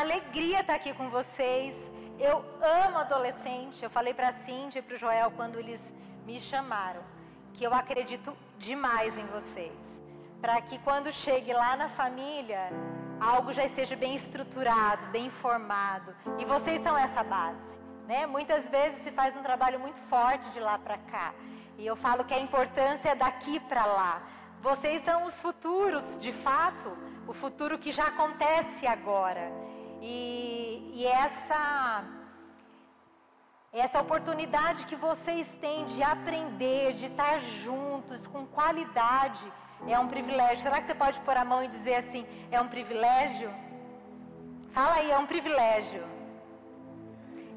[0.00, 1.74] alegria estar aqui com vocês.
[2.18, 3.82] Eu amo adolescente.
[3.82, 5.80] Eu falei para a Cindy e para o Joel quando eles
[6.24, 7.02] me chamaram
[7.54, 10.00] que eu acredito demais em vocês.
[10.40, 12.70] Para que quando chegue lá na família,
[13.20, 16.14] algo já esteja bem estruturado, bem formado.
[16.38, 17.78] E vocês são essa base.
[18.06, 18.24] Né?
[18.26, 21.34] Muitas vezes se faz um trabalho muito forte de lá para cá.
[21.76, 24.22] E eu falo que a importância é daqui para lá.
[24.62, 26.96] Vocês são os futuros, de fato,
[27.26, 29.52] o futuro que já acontece agora.
[30.00, 32.04] E, e essa
[33.72, 39.44] essa oportunidade que vocês têm de aprender, de estar juntos com qualidade,
[39.86, 40.62] é um privilégio.
[40.62, 43.50] Será que você pode pôr a mão e dizer assim: é um privilégio?
[44.72, 46.04] Fala aí, é um privilégio.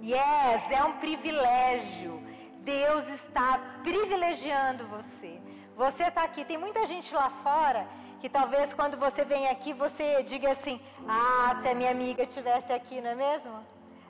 [0.03, 2.21] Yes, é um privilégio.
[2.59, 5.39] Deus está privilegiando você.
[5.75, 6.43] Você está aqui.
[6.43, 7.87] Tem muita gente lá fora
[8.21, 12.71] que talvez quando você vem aqui você diga assim: Ah, se a minha amiga estivesse
[12.71, 13.65] aqui, não é mesmo?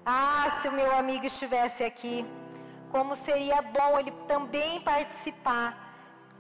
[0.05, 2.25] Ah, se o meu amigo estivesse aqui.
[2.91, 5.70] Como seria bom ele também participar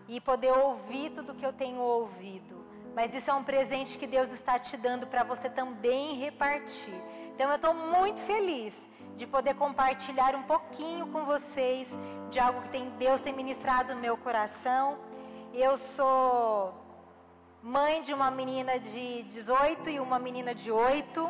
[0.05, 2.65] e poder ouvir tudo que eu tenho ouvido.
[2.93, 7.01] Mas isso é um presente que Deus está te dando para você também repartir.
[7.33, 8.73] Então eu estou muito feliz
[9.15, 11.87] de poder compartilhar um pouquinho com vocês
[12.29, 14.97] de algo que tem, Deus tem ministrado no meu coração.
[15.53, 16.80] Eu sou
[17.61, 21.29] mãe de uma menina de 18 e uma menina de 8.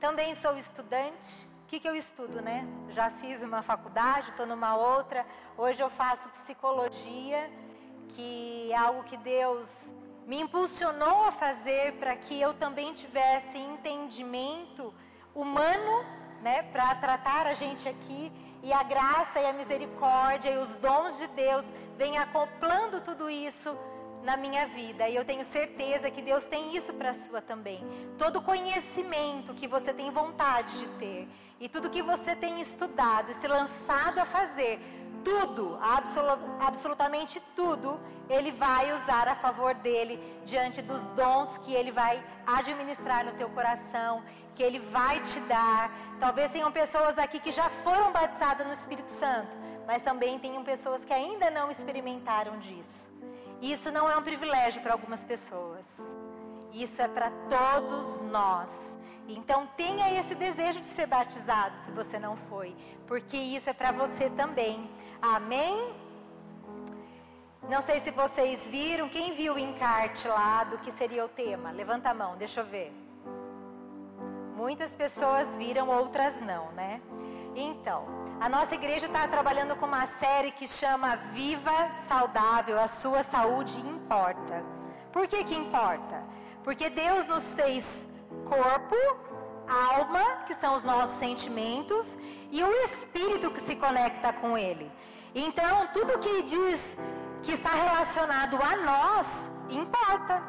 [0.00, 1.46] Também sou estudante.
[1.64, 2.66] O que, que eu estudo, né?
[2.90, 5.26] Já fiz uma faculdade, estou numa outra.
[5.58, 7.50] Hoje eu faço psicologia,
[8.10, 9.90] que é algo que Deus
[10.26, 14.94] me impulsionou a fazer para que eu também tivesse entendimento
[15.34, 16.04] humano,
[16.42, 21.16] né, para tratar a gente aqui e a graça e a misericórdia e os dons
[21.18, 21.64] de Deus
[21.96, 23.76] vêm acoplando tudo isso
[24.22, 25.08] na minha vida.
[25.08, 27.84] E eu tenho certeza que Deus tem isso para a sua também.
[28.16, 31.28] Todo conhecimento que você tem vontade de ter
[31.60, 34.80] e tudo que você tem estudado e se lançado a fazer,
[35.24, 35.78] tudo,
[36.60, 43.24] absolutamente tudo, ele vai usar a favor dele diante dos dons que ele vai administrar
[43.24, 44.22] no teu coração,
[44.54, 45.90] que ele vai te dar.
[46.20, 49.56] Talvez tenham pessoas aqui que já foram batizadas no Espírito Santo,
[49.86, 53.17] mas também tenham pessoas que ainda não experimentaram disso.
[53.60, 55.86] Isso não é um privilégio para algumas pessoas.
[56.72, 58.70] Isso é para todos nós.
[59.26, 62.74] Então tenha esse desejo de ser batizado, se você não foi,
[63.06, 64.90] porque isso é para você também.
[65.20, 65.94] Amém?
[67.68, 71.70] Não sei se vocês viram, quem viu o encarte lá do que seria o tema?
[71.70, 72.90] Levanta a mão, deixa eu ver.
[74.56, 77.02] Muitas pessoas viram, outras não, né?
[77.60, 78.06] Então,
[78.40, 83.76] a nossa igreja está trabalhando com uma série que chama Viva Saudável, a sua saúde
[83.80, 84.64] importa.
[85.12, 86.22] Por que que importa?
[86.62, 87.84] Porque Deus nos fez
[88.44, 88.94] corpo,
[89.68, 92.16] alma, que são os nossos sentimentos,
[92.52, 94.88] e o espírito que se conecta com ele.
[95.34, 96.96] Então, tudo que diz
[97.42, 99.26] que está relacionado a nós
[99.68, 100.40] importa.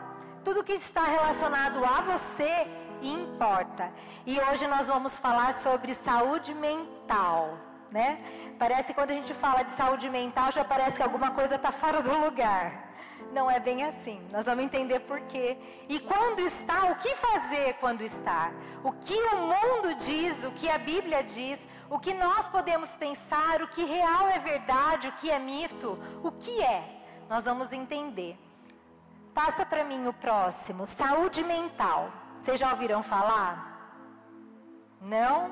[0.44, 2.68] Tudo que está relacionado a você
[3.02, 3.92] importa.
[4.26, 7.58] E hoje nós vamos falar sobre saúde mental
[7.92, 8.20] né?
[8.58, 11.72] Parece que quando a gente fala de saúde mental, já parece que alguma coisa está
[11.72, 12.90] fora do lugar.
[13.32, 14.20] Não é bem assim.
[14.32, 15.58] Nós vamos entender por quê.
[15.88, 18.52] E quando está, o que fazer quando está?
[18.84, 23.62] O que o mundo diz, o que a Bíblia diz, o que nós podemos pensar,
[23.62, 26.84] o que real é verdade, o que é mito, o que é?
[27.28, 28.38] Nós vamos entender.
[29.34, 32.12] Passa para mim o próximo, saúde mental.
[32.39, 33.53] Vocês já ouviram falar?
[35.01, 35.51] Não?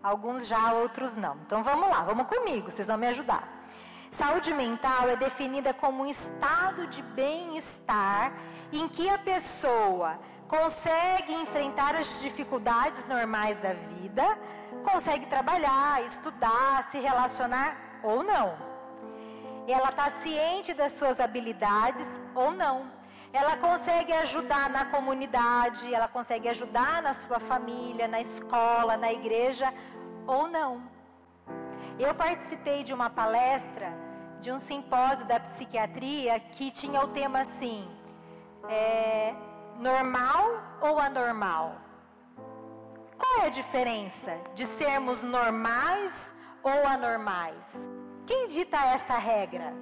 [0.00, 1.36] Alguns já, outros não.
[1.44, 3.42] Então vamos lá, vamos comigo, vocês vão me ajudar.
[4.12, 8.32] Saúde mental é definida como um estado de bem-estar
[8.72, 14.38] em que a pessoa consegue enfrentar as dificuldades normais da vida,
[14.84, 18.56] consegue trabalhar, estudar, se relacionar ou não.
[19.66, 22.97] Ela está ciente das suas habilidades ou não.
[23.32, 29.72] Ela consegue ajudar na comunidade, ela consegue ajudar na sua família, na escola, na igreja
[30.26, 30.82] ou não.
[31.98, 33.92] Eu participei de uma palestra,
[34.40, 37.88] de um simpósio da psiquiatria que tinha o tema assim:
[38.68, 39.34] é,
[39.78, 40.44] normal
[40.80, 41.76] ou anormal?
[43.18, 46.32] Qual é a diferença de sermos normais
[46.62, 47.66] ou anormais?
[48.26, 49.74] Quem dita essa regra?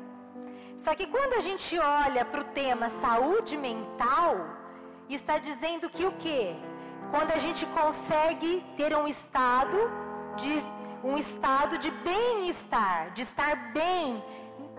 [0.78, 4.36] Só que quando a gente olha para o tema saúde mental,
[5.08, 6.54] está dizendo que o quê?
[7.10, 9.76] Quando a gente consegue ter um estado
[10.36, 10.62] de
[11.04, 14.22] um estado de bem-estar, de estar bem,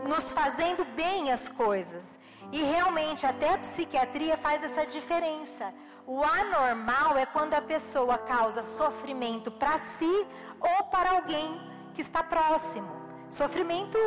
[0.06, 2.06] nos fazendo bem as coisas.
[2.52, 5.74] E realmente até a psiquiatria faz essa diferença.
[6.06, 10.28] O anormal é quando a pessoa causa sofrimento para si
[10.60, 11.62] ou para alguém
[11.94, 12.90] que está próximo.
[13.30, 13.98] Sofrimento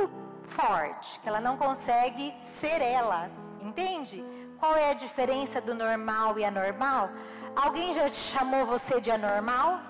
[0.51, 3.31] forte, que ela não consegue ser ela.
[3.63, 4.25] Entende?
[4.59, 7.11] Qual é a diferença do normal e anormal?
[7.57, 9.81] Alguém já te chamou você de anormal?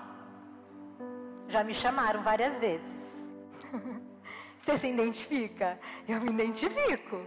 [1.47, 3.01] Já me chamaram várias vezes.
[4.61, 5.79] Você se identifica?
[6.07, 7.19] Eu me identifico.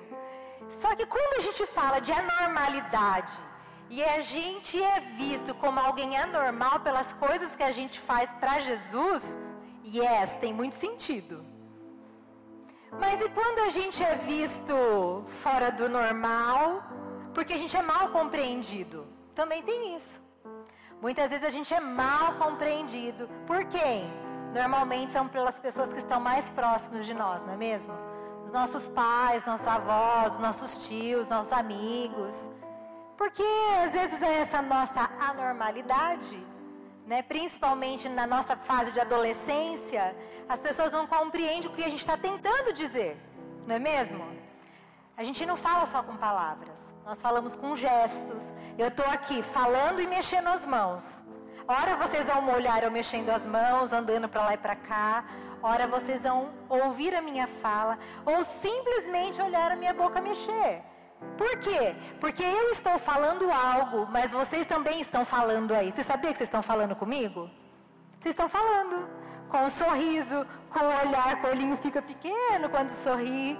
[0.71, 3.33] Só que quando a gente fala de anormalidade
[3.91, 8.61] e a gente é visto como alguém anormal pelas coisas que a gente faz para
[8.61, 9.23] Jesus,
[9.85, 11.45] yes, tem muito sentido.
[12.93, 16.83] Mas e quando a gente é visto fora do normal,
[17.35, 19.07] porque a gente é mal compreendido?
[19.35, 20.23] Também tem isso.
[21.01, 23.29] Muitas vezes a gente é mal compreendido.
[23.47, 24.11] Por quem?
[24.55, 27.93] Normalmente são pelas pessoas que estão mais próximas de nós, não é mesmo?
[28.47, 32.49] Os nossos pais, nossos avós, nossos tios, nossos amigos.
[33.17, 33.45] Porque
[33.85, 36.47] às vezes é essa nossa anormalidade,
[37.07, 37.23] né?
[37.23, 40.17] principalmente na nossa fase de adolescência,
[40.49, 43.17] as pessoas não compreendem o que a gente está tentando dizer,
[43.67, 44.25] não é mesmo?
[45.17, 48.53] A gente não fala só com palavras, nós falamos com gestos.
[48.77, 51.05] Eu estou aqui falando e mexendo as mãos.
[51.67, 55.25] Ora vocês vão olhar eu mexendo as mãos, andando para lá e para cá.
[55.63, 60.83] Ora vocês vão ouvir a minha fala ou simplesmente olhar a minha boca mexer.
[61.37, 61.95] Por quê?
[62.21, 65.91] Porque eu estou falando algo, mas vocês também estão falando aí.
[65.93, 67.51] Você sabia que vocês estão falando comigo?
[68.21, 69.09] Vocês estão falando.
[69.49, 73.59] Com um sorriso, com o olhar, o olhinho fica pequeno quando sorri.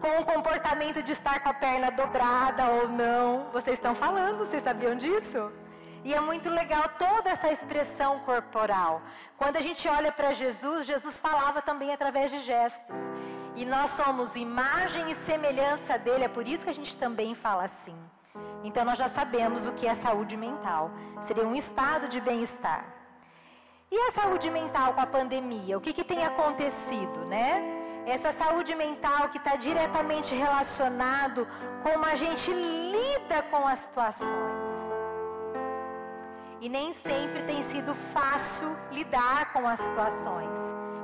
[0.00, 3.50] Com o comportamento de estar com a perna dobrada ou não.
[3.52, 5.50] Vocês estão falando, vocês sabiam disso?
[6.04, 9.02] E é muito legal toda essa expressão corporal.
[9.36, 13.10] Quando a gente olha para Jesus, Jesus falava também através de gestos.
[13.56, 17.64] E nós somos imagem e semelhança dele, é por isso que a gente também fala
[17.64, 17.96] assim.
[18.62, 20.90] Então nós já sabemos o que é saúde mental.
[21.22, 22.84] Seria um estado de bem-estar.
[23.90, 25.78] E a saúde mental com a pandemia?
[25.78, 27.62] O que, que tem acontecido, né?
[28.04, 31.46] Essa saúde mental que está diretamente relacionado
[31.82, 34.72] com como a gente lida com as situações.
[36.60, 40.58] E nem sempre tem sido fácil lidar com as situações.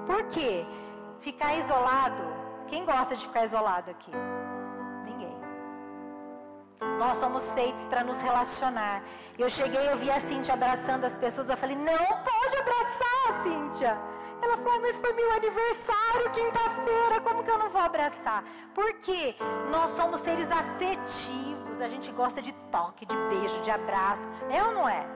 [0.06, 0.66] Por quê?
[1.20, 2.41] Ficar isolado.
[2.72, 4.10] Quem gosta de ficar isolado aqui?
[5.04, 5.36] Ninguém.
[6.98, 9.02] Nós somos feitos para nos relacionar.
[9.38, 11.50] Eu cheguei, eu vi a Cíntia abraçando as pessoas.
[11.50, 13.98] Eu falei, não pode abraçar, Cíntia.
[14.40, 18.42] Ela falou, mas foi meu aniversário, quinta-feira, como que eu não vou abraçar?
[18.74, 19.36] Por quê?
[19.70, 21.78] Nós somos seres afetivos.
[21.78, 24.26] A gente gosta de toque, de beijo, de abraço.
[24.48, 25.06] É ou não é?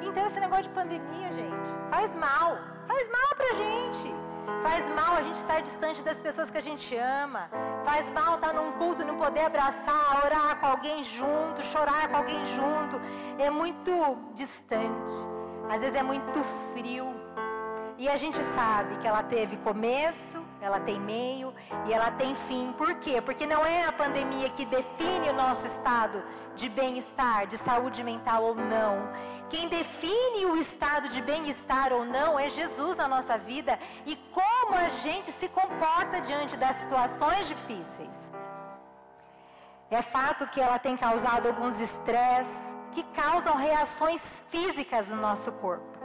[0.00, 2.56] Então esse negócio de pandemia, gente, faz mal.
[2.86, 4.21] Faz mal pra gente.
[4.62, 7.48] Faz mal a gente estar distante das pessoas que a gente ama.
[7.84, 12.44] Faz mal estar num culto, não poder abraçar, orar com alguém junto, chorar com alguém
[12.46, 13.00] junto.
[13.38, 13.90] É muito
[14.34, 15.12] distante.
[15.70, 16.42] Às vezes é muito
[16.72, 17.06] frio.
[17.98, 21.52] E a gente sabe que ela teve começo, ela tem meio
[21.86, 22.72] e ela tem fim.
[22.78, 23.20] Por quê?
[23.20, 26.22] Porque não é a pandemia que define o nosso estado
[26.54, 29.12] de bem-estar, de saúde mental ou não.
[29.50, 34.74] Quem define o estado de bem-estar ou não é Jesus na nossa vida e como
[34.76, 38.30] a gente se comporta diante das situações difíceis.
[39.90, 45.98] É fato que ela tem causado alguns estresses que causam reações físicas no nosso corpo.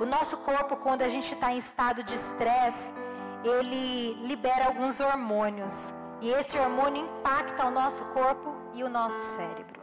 [0.00, 2.92] O nosso corpo, quando a gente está em estado de estresse,
[3.44, 5.92] ele libera alguns hormônios.
[6.20, 9.82] E esse hormônio impacta o nosso corpo e o nosso cérebro.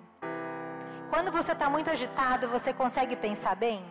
[1.09, 3.83] Quando você está muito agitado, você consegue pensar bem?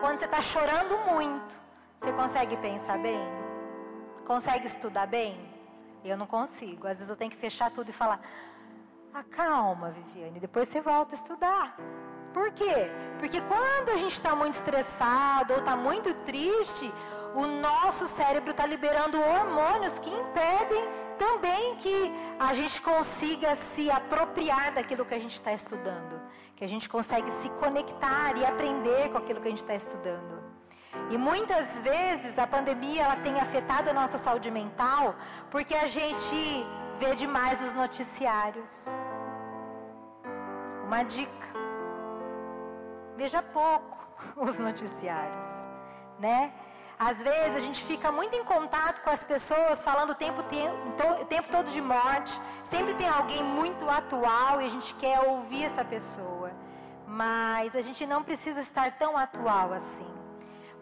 [0.00, 1.54] Quando você está chorando muito,
[1.98, 3.20] você consegue pensar bem?
[4.24, 5.36] Consegue estudar bem?
[6.04, 6.86] Eu não consigo.
[6.86, 8.20] Às vezes eu tenho que fechar tudo e falar:
[9.12, 11.76] acalma, Viviane, depois você volta a estudar.
[12.32, 12.88] Por quê?
[13.18, 16.92] Porque quando a gente está muito estressado ou está muito triste,
[17.34, 20.84] o nosso cérebro está liberando hormônios que impedem
[21.18, 26.20] também que a gente consiga se apropriar daquilo que a gente está estudando,
[26.56, 30.38] que a gente consegue se conectar e aprender com aquilo que a gente está estudando.
[31.10, 35.14] E muitas vezes a pandemia ela tem afetado a nossa saúde mental
[35.50, 36.66] porque a gente
[36.98, 38.86] vê demais os noticiários.
[40.86, 41.48] Uma dica
[43.18, 43.98] veja pouco
[44.36, 45.46] os noticiários,
[46.20, 46.52] né?
[46.98, 51.24] Às vezes a gente fica muito em contato com as pessoas, falando o tempo, o
[51.26, 52.38] tempo todo de morte.
[52.64, 56.50] Sempre tem alguém muito atual e a gente quer ouvir essa pessoa.
[57.06, 60.12] Mas a gente não precisa estar tão atual assim.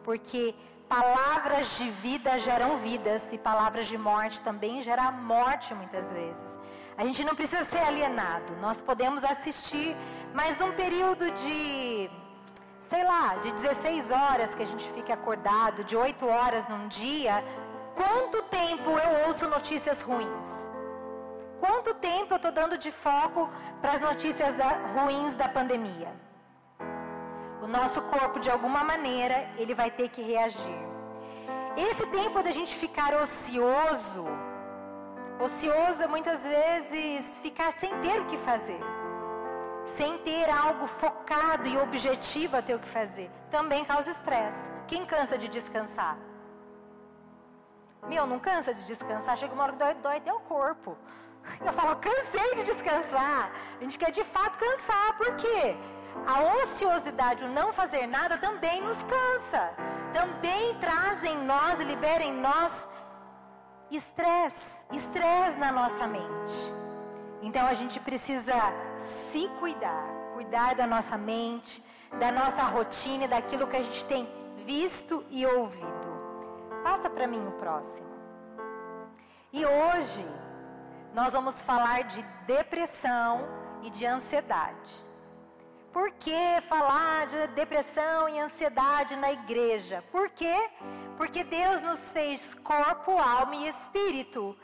[0.02, 0.54] Porque
[0.88, 6.58] palavras de vida geram vidas e palavras de morte também geram morte muitas vezes.
[6.96, 8.56] A gente não precisa ser alienado.
[8.56, 9.94] Nós podemos assistir,
[10.32, 12.10] mas num período de,
[12.88, 17.42] sei lá, de 16 horas que a gente fica acordado, de 8 horas num dia,
[17.94, 20.48] quanto tempo eu ouço notícias ruins?
[21.58, 23.50] Quanto tempo eu estou dando de foco
[23.80, 26.12] para as notícias da, ruins da pandemia?
[27.62, 30.78] O nosso corpo, de alguma maneira, ele vai ter que reagir.
[31.76, 34.24] Esse tempo da gente ficar ocioso,
[35.40, 38.80] ocioso é muitas vezes ficar sem ter o que fazer,
[39.96, 44.70] sem ter algo focado e objetivo a ter o que fazer, também causa estresse.
[44.86, 46.16] Quem cansa de descansar?
[48.06, 50.96] Meu, não cansa de descansar, chega uma hora que dói, dói até o corpo.
[51.64, 53.50] Eu falo, cansei de descansar.
[53.78, 55.76] A gente quer de fato cansar, por quê?
[56.26, 59.70] A ociosidade, o não fazer nada também nos cansa.
[60.12, 62.72] Também traz em nós, libera em nós
[63.90, 66.85] estresse, estresse na nossa mente.
[67.46, 68.54] Então a gente precisa
[69.30, 71.80] se cuidar, cuidar da nossa mente,
[72.18, 74.28] da nossa rotina, daquilo que a gente tem
[74.64, 76.08] visto e ouvido.
[76.82, 78.08] Passa para mim o próximo.
[79.52, 80.26] E hoje
[81.14, 83.46] nós vamos falar de depressão
[83.84, 84.90] e de ansiedade.
[85.92, 90.02] Por que falar de depressão e ansiedade na igreja?
[90.10, 90.68] Por quê?
[91.16, 94.56] Porque Deus nos fez corpo, alma e espírito.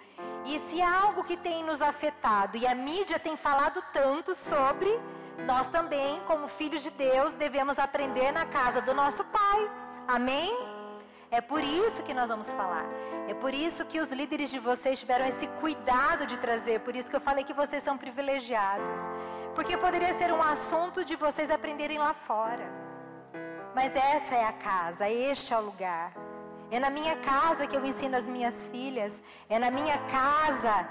[0.45, 4.91] E se há algo que tem nos afetado, e a mídia tem falado tanto sobre,
[5.47, 9.71] nós também, como filhos de Deus, devemos aprender na casa do nosso Pai.
[10.07, 10.55] Amém?
[11.31, 12.85] É por isso que nós vamos falar.
[13.27, 16.81] É por isso que os líderes de vocês tiveram esse cuidado de trazer.
[16.81, 18.99] Por isso que eu falei que vocês são privilegiados.
[19.55, 22.71] Porque poderia ser um assunto de vocês aprenderem lá fora.
[23.75, 26.13] Mas essa é a casa, este é o lugar.
[26.75, 29.13] É na minha casa que eu ensino as minhas filhas.
[29.55, 30.89] É na minha casa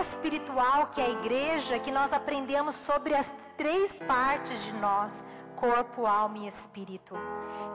[0.00, 5.10] espiritual, que é a igreja, que nós aprendemos sobre as três partes de nós:
[5.56, 7.14] corpo, alma e espírito.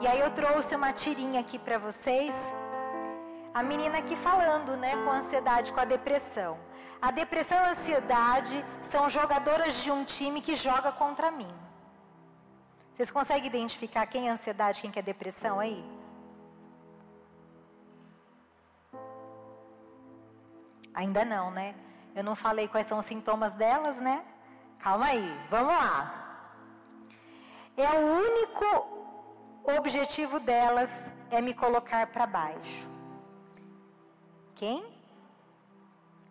[0.00, 2.34] E aí eu trouxe uma tirinha aqui para vocês.
[3.52, 6.58] A menina aqui falando, né, com ansiedade, com a depressão.
[7.02, 11.54] A depressão e a ansiedade são jogadoras de um time que joga contra mim.
[12.94, 15.84] Vocês conseguem identificar quem é ansiedade, quem é depressão aí?
[20.94, 21.74] Ainda não, né?
[22.14, 24.24] Eu não falei quais são os sintomas delas, né?
[24.78, 26.22] Calma aí, vamos lá.
[27.76, 28.66] É o único
[29.78, 30.90] objetivo delas
[31.30, 32.88] é me colocar para baixo.
[34.54, 34.84] Quem?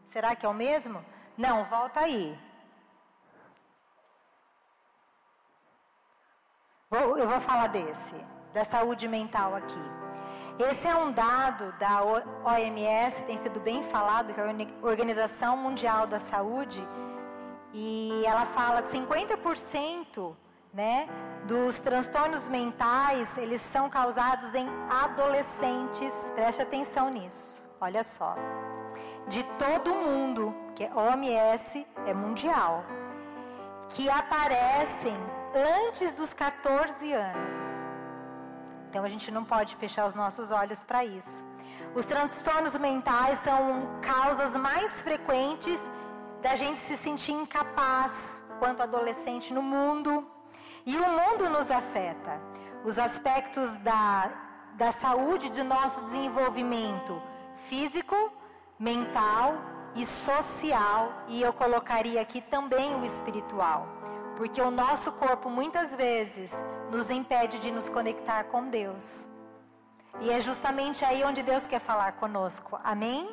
[0.08, 1.04] Será que é o mesmo?
[1.38, 2.38] Não, volta aí.
[6.92, 8.16] Eu vou falar desse,
[8.54, 10.01] da saúde mental aqui.
[10.60, 16.06] Esse é um dado da OMS, tem sido bem falado, que é a Organização Mundial
[16.06, 16.86] da Saúde,
[17.74, 20.36] e ela fala 50%
[20.74, 21.08] né,
[21.46, 26.14] dos transtornos mentais, eles são causados em adolescentes.
[26.36, 27.64] Preste atenção nisso.
[27.80, 28.36] Olha só.
[29.28, 32.84] De todo mundo, que é OMS é mundial,
[33.90, 35.16] que aparecem
[35.88, 37.91] antes dos 14 anos.
[38.92, 41.46] Então a gente não pode fechar os nossos olhos para isso.
[41.96, 45.80] Os transtornos mentais são causas mais frequentes
[46.42, 48.12] da gente se sentir incapaz
[48.60, 50.28] quanto adolescente no mundo.
[50.86, 52.34] E o mundo nos afeta.
[52.84, 54.30] Os aspectos da,
[54.74, 57.14] da saúde, do nosso desenvolvimento
[57.70, 58.18] físico,
[58.78, 59.56] mental
[59.96, 63.88] e social, e eu colocaria aqui também o espiritual.
[64.42, 66.52] Porque o nosso corpo muitas vezes
[66.92, 69.30] nos impede de nos conectar com Deus.
[70.20, 72.80] E é justamente aí onde Deus quer falar conosco.
[72.84, 73.30] Amém?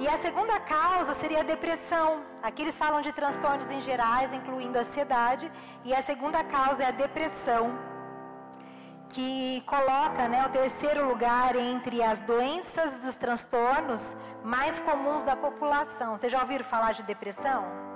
[0.00, 2.22] E a segunda causa seria a depressão.
[2.42, 5.52] Aqui eles falam de transtornos em gerais, incluindo a ansiedade.
[5.84, 7.78] E a segunda causa é a depressão,
[9.10, 16.16] que coloca né, o terceiro lugar entre as doenças dos transtornos mais comuns da população.
[16.16, 17.93] Vocês já ouviram falar de depressão?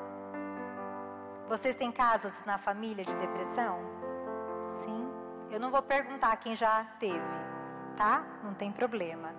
[1.49, 3.79] Vocês têm casos na família de depressão?
[4.83, 5.09] Sim.
[5.51, 7.39] Eu não vou perguntar quem já teve,
[7.97, 8.23] tá?
[8.45, 9.35] Não tem problema.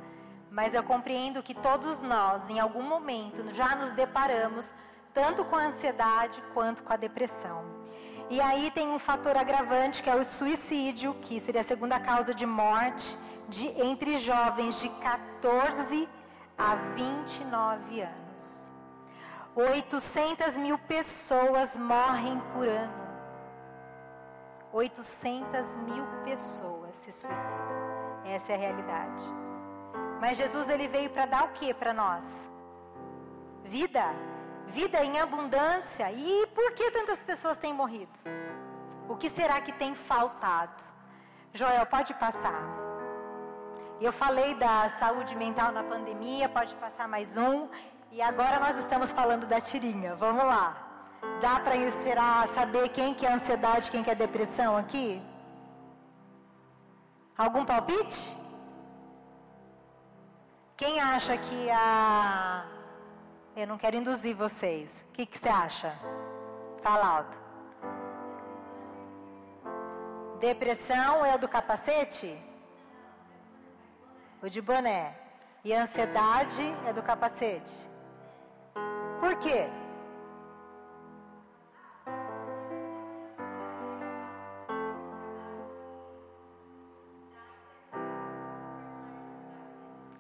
[0.50, 4.74] Mas eu compreendo que todos nós, em algum momento, já nos deparamos
[5.14, 7.64] tanto com a ansiedade quanto com a depressão.
[8.28, 12.34] E aí tem um fator agravante que é o suicídio, que seria a segunda causa
[12.34, 13.16] de morte
[13.48, 16.10] de, entre jovens de 14
[16.58, 18.29] a 29 anos.
[19.60, 23.10] 800 mil pessoas morrem por ano.
[24.72, 28.22] 800 mil pessoas se suicidam.
[28.24, 29.24] Essa é a realidade.
[30.22, 32.24] Mas Jesus ele veio para dar o que para nós?
[33.66, 34.06] Vida.
[34.68, 36.10] vida em abundância.
[36.12, 38.14] E por que tantas pessoas têm morrido?
[39.10, 40.84] O que será que tem faltado?
[41.54, 42.64] Joel, pode passar.
[44.00, 47.68] Eu falei da saúde mental na pandemia, pode passar mais um.
[48.12, 50.16] E agora nós estamos falando da tirinha.
[50.16, 50.76] Vamos lá.
[51.42, 55.22] Dá para encerrar, saber quem que é ansiedade, quem que é depressão aqui?
[57.38, 58.38] Algum palpite?
[60.76, 62.66] Quem acha que a.
[63.56, 64.90] Eu não quero induzir vocês.
[65.10, 65.94] O que, que você acha?
[66.82, 67.38] Fala alto.
[70.40, 72.38] Depressão é o do capacete?
[74.42, 75.16] O de boné.
[75.64, 77.89] E ansiedade é do capacete?
[79.20, 79.70] Por quê?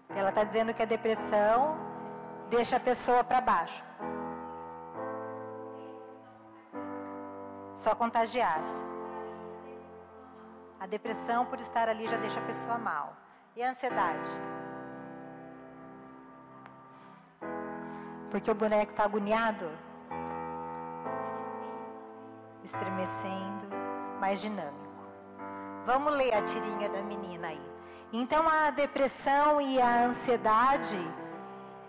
[0.10, 1.78] Ela está dizendo que a depressão
[2.50, 3.84] deixa a pessoa para baixo.
[7.76, 8.90] Só contagiar-se.
[10.78, 13.16] A depressão, por estar ali, já deixa a pessoa mal.
[13.56, 14.30] E a ansiedade?
[18.30, 19.70] Porque o boneco está agoniado,
[22.64, 23.68] estremecendo,
[24.20, 24.90] mais dinâmico.
[25.86, 27.70] Vamos ler a tirinha da menina aí.
[28.14, 31.00] Então a depressão e a ansiedade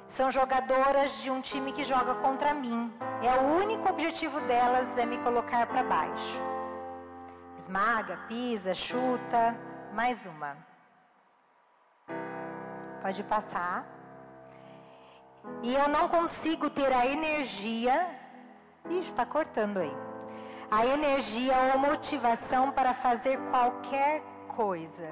[0.08, 2.92] são jogadoras de um time que joga contra mim.
[3.22, 6.40] É o único objetivo delas é me colocar para baixo.
[7.58, 9.56] Esmaga, pisa, chuta,
[9.92, 10.56] mais uma.
[13.02, 13.99] Pode passar.
[15.62, 18.06] E eu não consigo ter a energia.
[18.88, 19.96] Ih, está cortando aí.
[20.70, 25.08] A energia ou motivação para fazer qualquer coisa.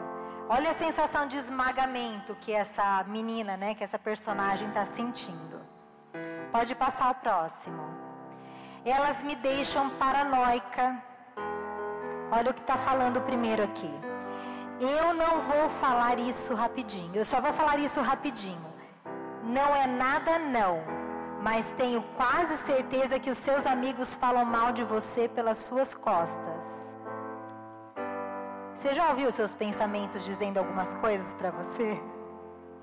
[0.49, 5.61] Olha a sensação de esmagamento que essa menina, né, que essa personagem está sentindo.
[6.51, 7.83] Pode passar o próximo.
[8.85, 11.03] Elas me deixam paranoica.
[12.31, 13.93] Olha o que está falando primeiro aqui.
[14.81, 17.14] Eu não vou falar isso rapidinho.
[17.14, 18.67] Eu só vou falar isso rapidinho.
[19.42, 20.83] Não é nada não,
[21.42, 26.96] mas tenho quase certeza que os seus amigos falam mal de você pelas suas costas.
[28.77, 32.01] Você já ouviu seus pensamentos dizendo algumas coisas para você?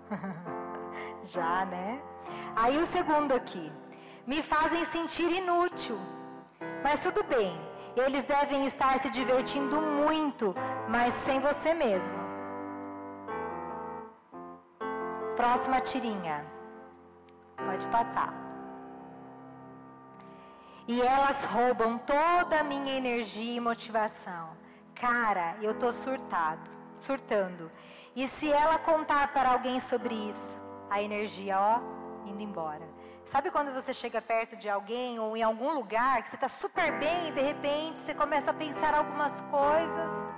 [1.25, 2.01] já, né?
[2.55, 3.71] Aí o segundo aqui.
[4.27, 5.97] Me fazem sentir inútil.
[6.83, 7.59] Mas tudo bem,
[7.95, 10.55] eles devem estar se divertindo muito,
[10.89, 12.24] mas sem você mesmo.
[15.35, 16.45] Próxima tirinha.
[17.57, 18.33] Pode passar.
[20.87, 24.49] E elas roubam toda a minha energia e motivação.
[24.93, 26.69] Cara, eu tô surtado,
[26.99, 27.69] surtando.
[28.15, 31.79] E se ela contar para alguém sobre isso, a energia, ó,
[32.25, 32.87] indo embora.
[33.25, 36.91] Sabe quando você chega perto de alguém ou em algum lugar que você está super
[36.99, 40.33] bem e de repente você começa a pensar algumas coisas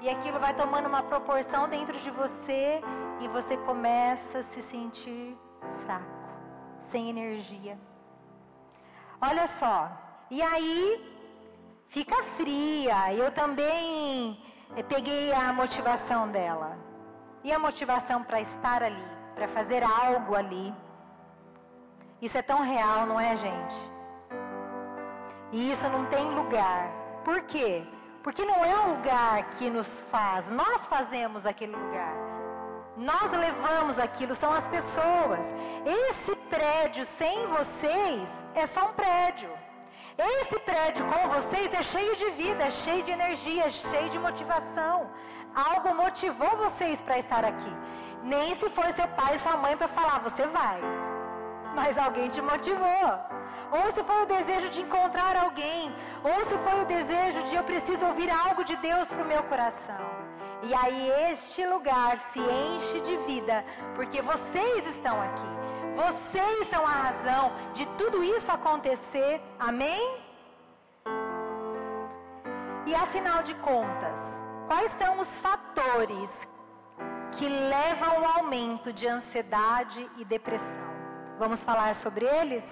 [0.00, 2.80] e aquilo vai tomando uma proporção dentro de você
[3.20, 5.36] e você começa a se sentir
[5.84, 6.20] fraco
[6.90, 7.78] sem energia.
[9.20, 9.90] Olha só,
[10.30, 10.80] e aí
[11.88, 13.12] fica fria.
[13.14, 14.42] Eu também
[14.76, 16.78] eh, peguei a motivação dela.
[17.44, 20.74] E a motivação para estar ali, para fazer algo ali.
[22.20, 23.90] Isso é tão real, não é, gente?
[25.52, 26.90] E isso não tem lugar.
[27.24, 27.82] Por quê?
[28.22, 32.39] Porque não é um lugar que nos faz, nós fazemos aquele lugar.
[33.00, 35.40] Nós levamos aquilo, são as pessoas.
[35.86, 39.50] Esse prédio sem vocês é só um prédio.
[40.18, 45.10] Esse prédio com vocês é cheio de vida, é cheio de energia, cheio de motivação.
[45.54, 47.72] Algo motivou vocês para estar aqui.
[48.22, 50.78] Nem se foi seu pai e sua mãe para falar, você vai.
[51.74, 53.10] Mas alguém te motivou.
[53.72, 55.96] Ou se foi o desejo de encontrar alguém.
[56.22, 59.42] Ou se foi o desejo de eu preciso ouvir algo de Deus para o meu
[59.44, 60.19] coração.
[60.62, 65.50] E aí este lugar se enche de vida, porque vocês estão aqui.
[65.96, 69.40] Vocês são a razão de tudo isso acontecer.
[69.58, 70.18] Amém?
[72.86, 74.20] E afinal de contas,
[74.66, 76.30] quais são os fatores
[77.32, 80.90] que levam ao aumento de ansiedade e depressão?
[81.38, 82.64] Vamos falar sobre eles?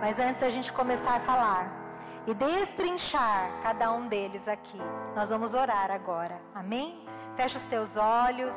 [0.00, 1.85] Mas antes a gente começar a falar
[2.26, 4.78] e destrinchar cada um deles aqui,
[5.14, 6.40] nós vamos orar agora.
[6.54, 7.06] Amém?
[7.36, 8.56] Feche os teus olhos.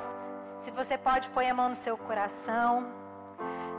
[0.59, 2.85] Se você pode, põe a mão no seu coração.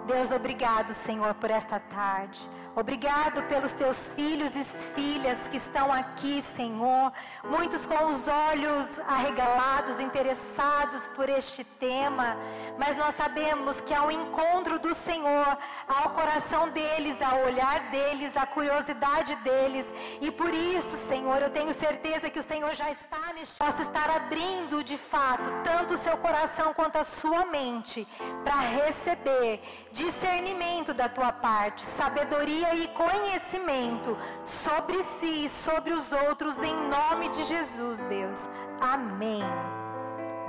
[0.07, 2.41] Deus, obrigado, Senhor, por esta tarde.
[2.77, 7.13] Obrigado pelos teus filhos e filhas que estão aqui, Senhor.
[7.45, 12.37] Muitos com os olhos arregalados, interessados por este tema.
[12.79, 18.47] Mas nós sabemos que ao encontro do Senhor, ao coração deles, ao olhar deles, à
[18.47, 19.87] curiosidade deles.
[20.21, 23.57] E por isso, Senhor, eu tenho certeza que o Senhor já está neste.
[23.57, 28.07] Possa estar abrindo de fato tanto o seu coração quanto a sua mente
[28.45, 29.61] para receber
[29.93, 36.75] discernimento da tua parte, sabedoria sabedoria e conhecimento sobre si e sobre os outros, em
[36.89, 38.49] nome de Jesus, Deus.
[38.81, 39.43] Amém.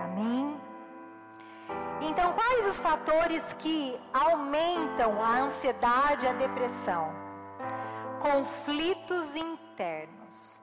[0.03, 0.59] Amém.
[2.01, 7.13] Então, quais os fatores que aumentam a ansiedade e a depressão?
[8.19, 10.59] Conflitos internos.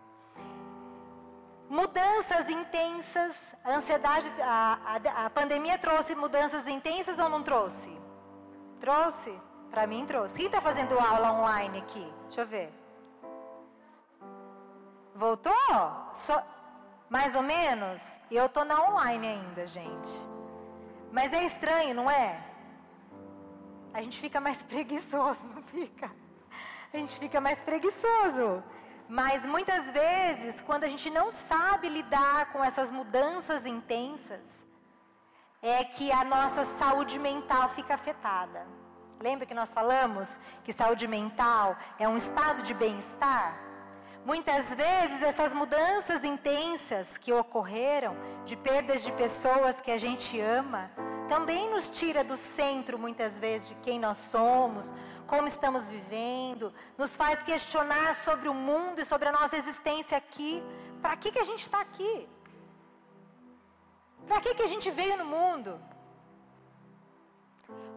[1.69, 7.91] Mudanças intensas, ansiedade, a, a, a pandemia trouxe mudanças intensas ou não trouxe?
[8.81, 9.48] Trouxe?
[9.71, 10.35] Para mim trouxe.
[10.35, 12.13] Quem está fazendo aula online aqui?
[12.25, 12.73] Deixa eu ver.
[15.15, 15.53] Voltou?
[16.15, 16.33] So...
[17.09, 18.17] Mais ou menos?
[18.31, 20.29] Eu estou na online ainda, gente.
[21.11, 22.39] Mas é estranho, não é?
[23.95, 26.11] A gente fica mais preguiçoso, não fica?
[26.93, 28.63] A gente fica mais preguiçoso.
[29.09, 34.47] Mas muitas vezes, quando a gente não sabe lidar com essas mudanças intensas,
[35.63, 38.67] é que a nossa saúde mental fica afetada.
[39.21, 43.59] Lembra que nós falamos que saúde mental é um estado de bem-estar?
[44.25, 50.91] Muitas vezes essas mudanças intensas que ocorreram, de perdas de pessoas que a gente ama,
[51.29, 54.93] também nos tira do centro, muitas vezes, de quem nós somos,
[55.27, 60.63] como estamos vivendo, nos faz questionar sobre o mundo e sobre a nossa existência aqui.
[61.03, 62.29] Para que, que a gente está aqui?
[64.27, 65.81] Para que, que a gente veio no mundo?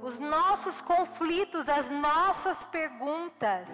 [0.01, 3.67] Os nossos conflitos, as nossas perguntas,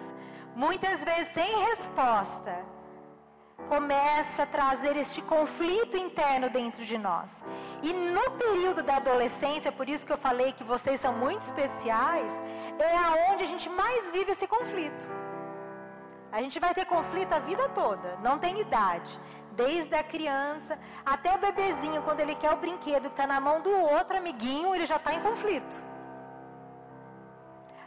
[0.54, 2.54] muitas vezes sem resposta,
[3.66, 7.42] começa a trazer este conflito interno dentro de nós.
[7.82, 12.30] E no período da adolescência, por isso que eu falei que vocês são muito especiais,
[12.78, 15.10] é aonde a gente mais vive esse conflito.
[16.30, 19.18] A gente vai ter conflito a vida toda, não tem idade.
[19.52, 23.62] Desde a criança até o bebezinho, quando ele quer o brinquedo que está na mão
[23.62, 25.87] do outro amiguinho, ele já está em conflito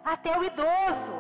[0.04, 1.14] até o idoso,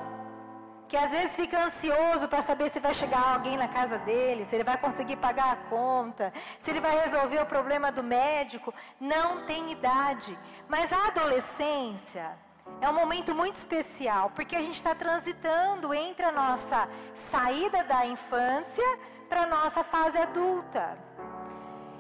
[0.88, 4.56] que às vezes fica ansioso para saber se vai chegar alguém na casa dele, se
[4.56, 9.46] ele vai conseguir pagar a conta, se ele vai resolver o problema do médico, não
[9.46, 10.38] tem idade.
[10.68, 12.38] Mas a adolescência
[12.82, 18.06] é um momento muito especial, porque a gente está transitando entre a nossa saída da
[18.06, 20.98] infância para a nossa fase adulta.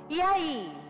[0.10, 0.81] E aí,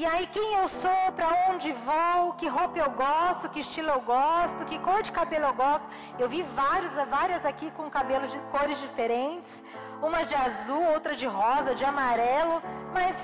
[0.00, 4.00] e aí, quem eu sou, para onde vou, que roupa eu gosto, que estilo eu
[4.00, 5.86] gosto, que cor de cabelo eu gosto.
[6.18, 9.52] Eu vi vários, várias aqui com cabelos de cores diferentes,
[10.00, 12.62] umas de azul, outra de rosa, de amarelo,
[12.94, 13.14] mas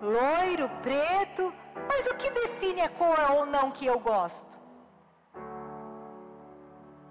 [0.00, 1.52] loiro, preto.
[1.86, 4.58] Mas o que define a cor ou não que eu gosto?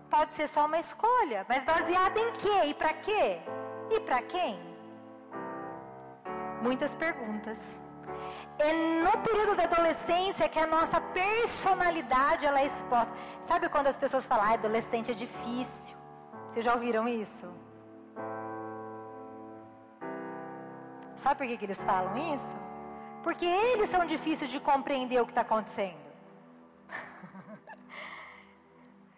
[0.10, 3.39] Pode ser só uma escolha, mas baseada em quê e para quê?
[3.91, 4.60] E para quem?
[6.63, 7.85] Muitas perguntas.
[8.58, 13.13] É no período da adolescência que a nossa personalidade ela é exposta.
[13.44, 15.96] Sabe quando as pessoas falam, ah, adolescente é difícil?
[16.50, 17.46] Vocês já ouviram isso?
[21.18, 22.56] Sabe por que, que eles falam isso?
[23.24, 26.06] Porque eles são difíceis de compreender o que está acontecendo.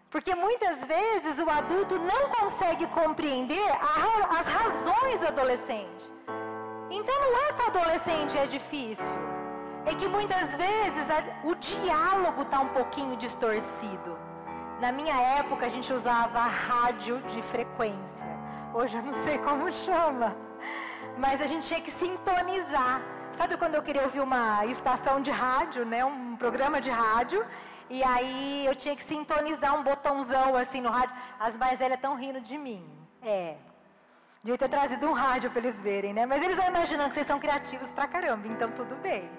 [0.10, 6.12] Porque muitas vezes o adulto não consegue compreender a, as razões do adolescente.
[7.27, 9.17] Não é que o adolescente é difícil.
[9.85, 11.05] É que muitas vezes
[11.43, 14.17] o diálogo está um pouquinho distorcido.
[14.79, 18.29] Na minha época a gente usava rádio de frequência.
[18.73, 20.29] Hoje eu não sei como chama.
[21.17, 23.01] Mas a gente tinha que sintonizar.
[23.33, 26.05] Sabe quando eu queria ouvir uma estação de rádio, né?
[26.05, 27.45] Um programa de rádio.
[27.89, 31.15] E aí eu tinha que sintonizar um botãozão assim no rádio.
[31.37, 32.83] As mais velhas estão rindo de mim.
[33.21, 33.55] É,
[34.47, 36.25] Devia ter trazido um rádio para eles verem, né?
[36.25, 39.29] Mas eles vão imaginando que vocês são criativos pra caramba, então tudo bem.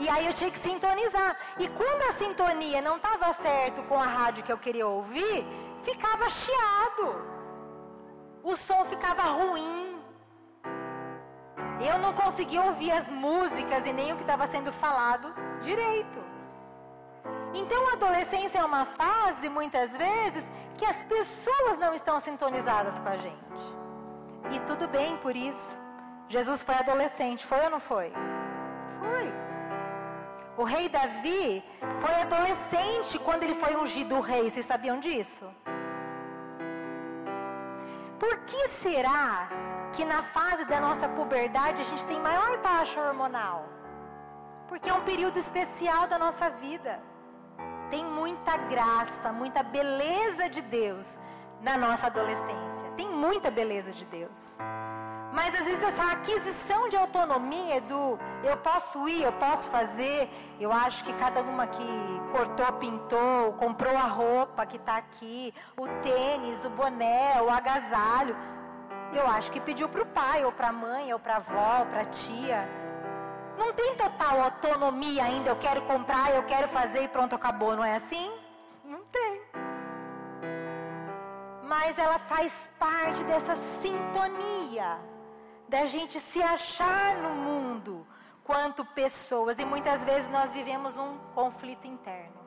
[0.00, 1.36] E aí eu tinha que sintonizar.
[1.60, 5.46] E quando a sintonia não estava certo com a rádio que eu queria ouvir,
[5.84, 7.06] ficava chiado.
[8.42, 9.96] O som ficava ruim.
[11.88, 16.20] Eu não conseguia ouvir as músicas e nem o que estava sendo falado direito.
[17.54, 20.44] Então a adolescência é uma fase, muitas vezes,
[20.76, 23.85] que as pessoas não estão sintonizadas com a gente.
[24.54, 25.78] E tudo bem por isso.
[26.28, 28.12] Jesus foi adolescente, foi ou não foi?
[29.00, 29.26] Foi.
[30.56, 31.64] O rei Davi
[32.02, 34.50] foi adolescente quando ele foi ungido rei.
[34.50, 35.44] Vocês sabiam disso?
[38.18, 39.48] Por que será
[39.92, 43.66] que na fase da nossa puberdade a gente tem maior taxa hormonal?
[44.68, 46.98] Porque é um período especial da nossa vida.
[47.90, 51.06] Tem muita graça, muita beleza de Deus
[51.60, 52.90] na nossa adolescência.
[52.96, 54.58] Tem muita beleza de Deus.
[55.32, 60.72] Mas às vezes essa aquisição de autonomia do eu posso ir, eu posso fazer, eu
[60.72, 61.86] acho que cada uma que
[62.32, 68.36] cortou, pintou, comprou a roupa que está aqui, o tênis, o boné, o agasalho,
[69.12, 71.80] eu acho que pediu para o pai, ou para a mãe, ou para a avó,
[71.80, 72.68] ou para a tia.
[73.58, 77.84] Não tem total autonomia ainda, eu quero comprar, eu quero fazer e pronto, acabou, não
[77.84, 78.30] é assim?
[81.72, 84.98] Mas ela faz parte dessa sintonia
[85.68, 88.06] da gente se achar no mundo
[88.44, 92.40] quanto pessoas e muitas vezes nós vivemos um conflito interno.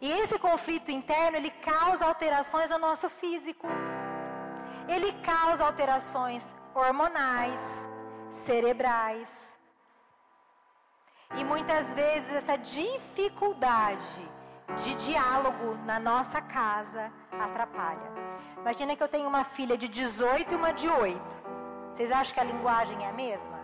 [0.00, 3.66] E esse conflito interno, ele causa alterações ao nosso físico.
[4.88, 6.42] Ele causa alterações
[6.74, 7.60] hormonais,
[8.30, 9.28] cerebrais.
[11.36, 14.37] E muitas vezes essa dificuldade
[14.76, 18.12] de diálogo na nossa casa atrapalha.
[18.58, 21.20] Imagina que eu tenho uma filha de 18 e uma de 8.
[21.90, 23.58] Vocês acham que a linguagem é a mesma?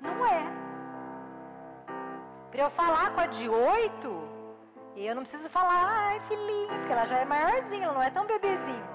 [0.00, 0.42] Não é.
[2.50, 4.28] Para eu falar com a de oito,
[4.96, 8.26] eu não preciso falar, ai filhinha, porque ela já é maiorzinha, ela não é tão
[8.26, 8.88] bebezinho.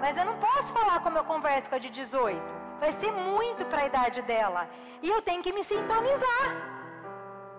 [0.00, 2.40] Mas eu não posso falar como eu converso com a de 18.
[2.78, 4.68] Vai ser muito para a idade dela.
[5.02, 6.75] E eu tenho que me sintonizar.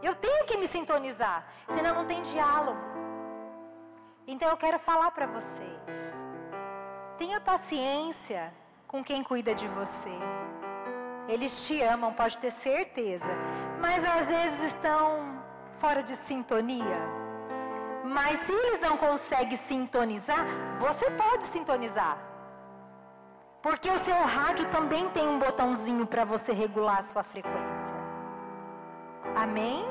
[0.01, 2.79] Eu tenho que me sintonizar, senão não tem diálogo.
[4.27, 5.89] Então eu quero falar para vocês.
[7.17, 8.53] Tenha paciência
[8.87, 10.17] com quem cuida de você.
[11.27, 13.27] Eles te amam, pode ter certeza,
[13.81, 15.41] mas às vezes estão
[15.79, 16.99] fora de sintonia.
[18.03, 20.45] Mas se eles não conseguem sintonizar,
[20.79, 22.17] você pode sintonizar.
[23.61, 27.66] Porque o seu rádio também tem um botãozinho para você regular a sua frequência.
[29.43, 29.85] Amém?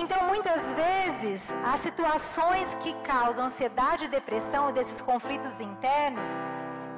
[0.00, 1.40] Então, muitas vezes,
[1.72, 6.28] as situações que causam ansiedade e depressão, desses conflitos internos,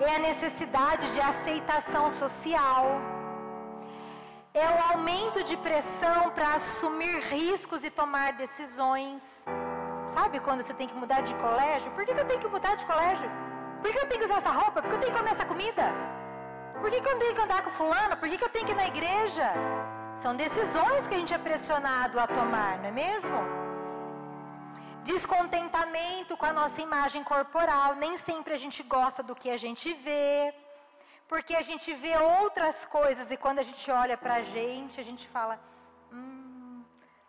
[0.00, 2.84] é a necessidade de aceitação social.
[4.52, 9.22] É o aumento de pressão para assumir riscos e tomar decisões.
[10.08, 11.92] Sabe quando você tem que mudar de colégio?
[11.92, 13.30] Por que, que eu tenho que mudar de colégio?
[13.80, 14.82] Por que eu tenho que usar essa roupa?
[14.82, 15.92] Por que eu tenho que comer essa comida?
[16.80, 18.16] Por que, que eu tenho que andar com fulano?
[18.16, 19.52] Por que, que eu tenho que ir na igreja?
[20.22, 23.38] São decisões que a gente é pressionado a tomar, não é mesmo?
[25.02, 27.94] Descontentamento com a nossa imagem corporal.
[27.94, 30.54] Nem sempre a gente gosta do que a gente vê.
[31.26, 35.26] Porque a gente vê outras coisas e quando a gente olha pra gente, a gente
[35.28, 35.58] fala:
[36.12, 36.84] hum,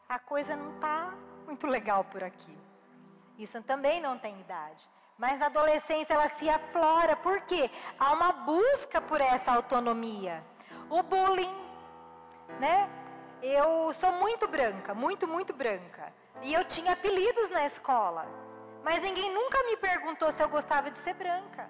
[0.09, 1.13] a coisa não está
[1.47, 2.57] muito legal por aqui.
[3.39, 4.83] Isso também não tem idade.
[5.17, 7.15] Mas na adolescência ela se aflora.
[7.15, 7.71] Por quê?
[7.97, 10.43] Há uma busca por essa autonomia.
[10.89, 11.70] O bullying
[12.59, 12.89] né?
[13.41, 16.13] Eu sou muito branca, muito, muito branca.
[16.43, 18.27] E eu tinha apelidos na escola.
[18.83, 21.69] Mas ninguém nunca me perguntou se eu gostava de ser branca.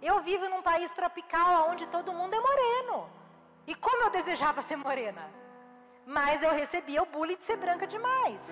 [0.00, 3.08] Eu vivo num país tropical onde todo mundo é moreno.
[3.66, 5.30] E como eu desejava ser morena?
[6.04, 8.42] Mas eu recebia o bullying de ser branca demais.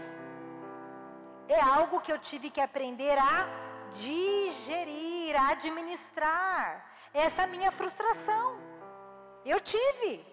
[1.49, 3.49] É algo que eu tive que aprender a
[3.95, 6.87] digerir, a administrar.
[7.13, 8.57] Essa minha frustração.
[9.45, 10.25] Eu tive.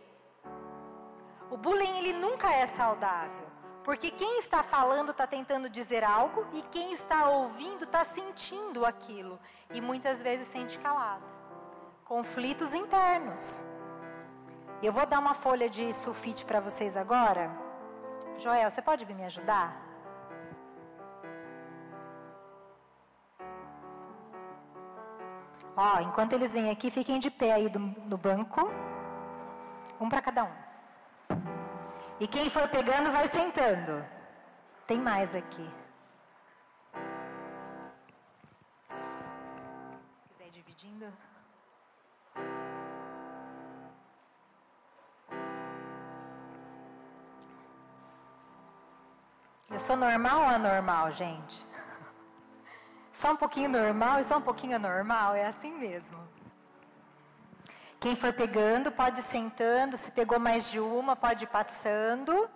[1.49, 3.47] O bullying ele nunca é saudável,
[3.83, 9.39] porque quem está falando está tentando dizer algo e quem está ouvindo está sentindo aquilo
[9.71, 11.23] e muitas vezes sente calado.
[12.03, 13.65] Conflitos internos.
[14.83, 17.49] Eu vou dar uma folha de sulfite para vocês agora.
[18.37, 19.87] Joel, você pode me ajudar?
[25.75, 28.69] Ó, enquanto eles vêm aqui, fiquem de pé aí do, no banco.
[29.99, 30.66] Um para cada um.
[32.19, 34.03] E quem for pegando vai sentando.
[34.87, 35.69] Tem mais aqui.
[40.21, 41.13] Se quiser ir dividindo.
[49.69, 51.63] Eu sou normal ou anormal, gente?
[53.13, 55.35] Só um pouquinho normal e só um pouquinho anormal?
[55.35, 56.36] É assim mesmo.
[57.99, 59.97] Quem for pegando, pode ir sentando.
[59.97, 62.47] Se pegou mais de uma, pode ir passando.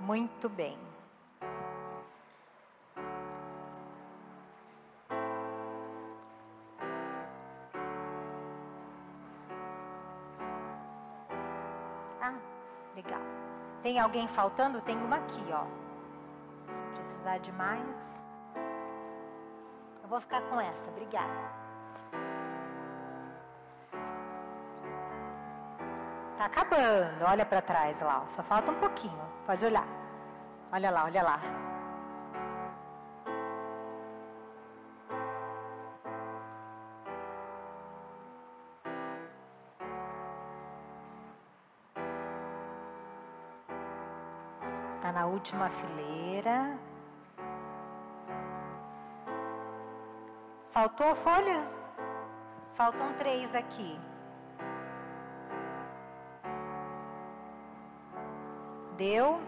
[0.00, 0.78] Muito bem.
[12.20, 12.34] Ah,
[12.96, 13.20] legal.
[13.82, 14.80] Tem alguém faltando?
[14.80, 15.81] Tem uma aqui, ó.
[17.12, 18.22] Precisar de mais.
[20.02, 21.52] Eu vou ficar com essa, obrigada.
[26.38, 27.24] Tá acabando.
[27.28, 29.28] Olha para trás lá, só falta um pouquinho.
[29.46, 29.86] Pode olhar.
[30.72, 31.40] Olha lá, olha lá.
[45.02, 46.81] Tá na última fileira.
[50.72, 51.68] Faltou folha?
[52.74, 54.00] Faltam três aqui.
[58.96, 59.38] Deu?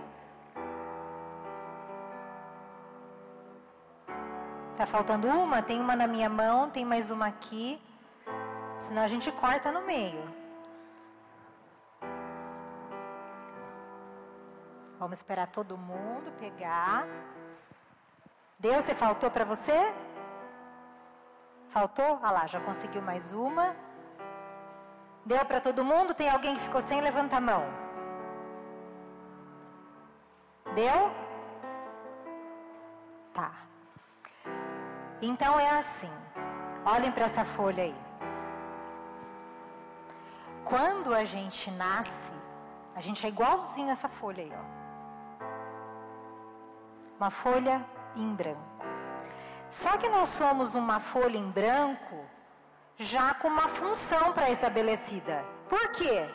[4.77, 5.63] Tá faltando uma?
[5.63, 7.81] Tem uma na minha mão, tem mais uma aqui.
[8.83, 10.23] Senão a gente corta no meio.
[14.99, 17.07] Vamos esperar todo mundo pegar.
[18.59, 18.75] Deu?
[18.75, 19.95] Você faltou para você?
[21.75, 22.21] Faltou?
[22.23, 23.75] Ah lá, já conseguiu mais uma.
[25.27, 26.15] Deu para todo mundo?
[26.15, 27.01] Tem alguém que ficou sem?
[27.01, 27.63] Levanta a mão.
[30.75, 31.01] Deu?
[33.35, 33.51] Tá.
[35.21, 36.15] Então é assim.
[36.87, 37.97] Olhem para essa folha aí.
[40.65, 42.33] Quando a gente nasce,
[42.95, 44.85] a gente é igualzinho essa folha aí, ó
[47.19, 47.85] uma folha
[48.17, 48.74] em branco.
[49.83, 52.17] Só que nós somos uma folha em branco
[52.97, 55.45] já com uma função pré-estabelecida.
[55.69, 56.29] Por quê?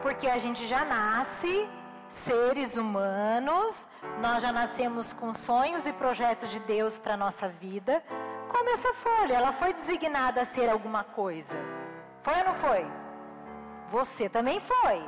[0.00, 1.68] Porque a gente já nasce
[2.08, 3.86] seres humanos,
[4.20, 8.00] nós já nascemos com sonhos e projetos de Deus para nossa vida.
[8.48, 11.56] Como essa folha, ela foi designada a ser alguma coisa.
[12.22, 12.86] Foi ou não foi?
[13.90, 15.02] Você também foi.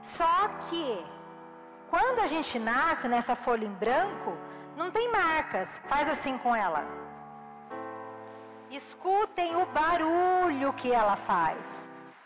[0.00, 1.04] Só que
[1.90, 4.38] quando a gente nasce nessa folha em branco,
[4.82, 5.68] não tem marcas.
[5.92, 6.82] Faz assim com ela.
[8.70, 11.60] Escutem o barulho que ela faz.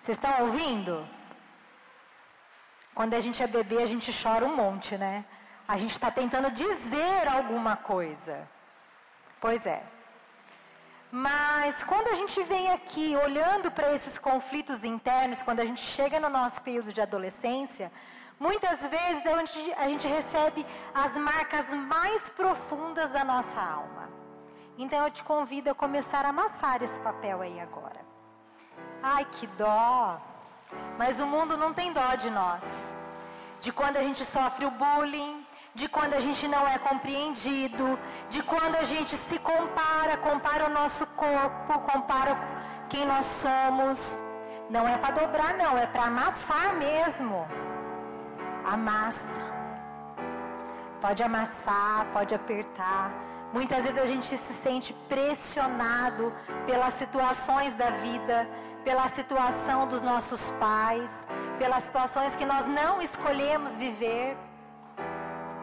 [0.00, 0.94] Vocês estão ouvindo?
[2.94, 5.24] Quando a gente é bebê, a gente chora um monte, né?
[5.68, 8.48] A gente está tentando dizer alguma coisa.
[9.44, 9.82] Pois é.
[11.10, 16.18] Mas quando a gente vem aqui olhando para esses conflitos internos, quando a gente chega
[16.24, 17.90] no nosso período de adolescência,
[18.38, 24.10] Muitas vezes é onde a gente recebe as marcas mais profundas da nossa alma.
[24.76, 28.04] Então eu te convido a começar a amassar esse papel aí agora.
[29.02, 30.20] Ai, que dó!
[30.98, 32.62] Mas o mundo não tem dó de nós.
[33.60, 38.42] De quando a gente sofre o bullying, de quando a gente não é compreendido, de
[38.42, 42.36] quando a gente se compara, compara o nosso corpo, compara
[42.90, 43.98] quem nós somos.
[44.68, 47.46] Não é para dobrar, não, é para amassar mesmo.
[48.74, 49.42] Amassa.
[51.00, 53.12] Pode amassar, pode apertar.
[53.52, 56.32] Muitas vezes a gente se sente pressionado
[56.66, 58.36] pelas situações da vida,
[58.84, 61.12] pela situação dos nossos pais,
[61.60, 64.36] pelas situações que nós não escolhemos viver.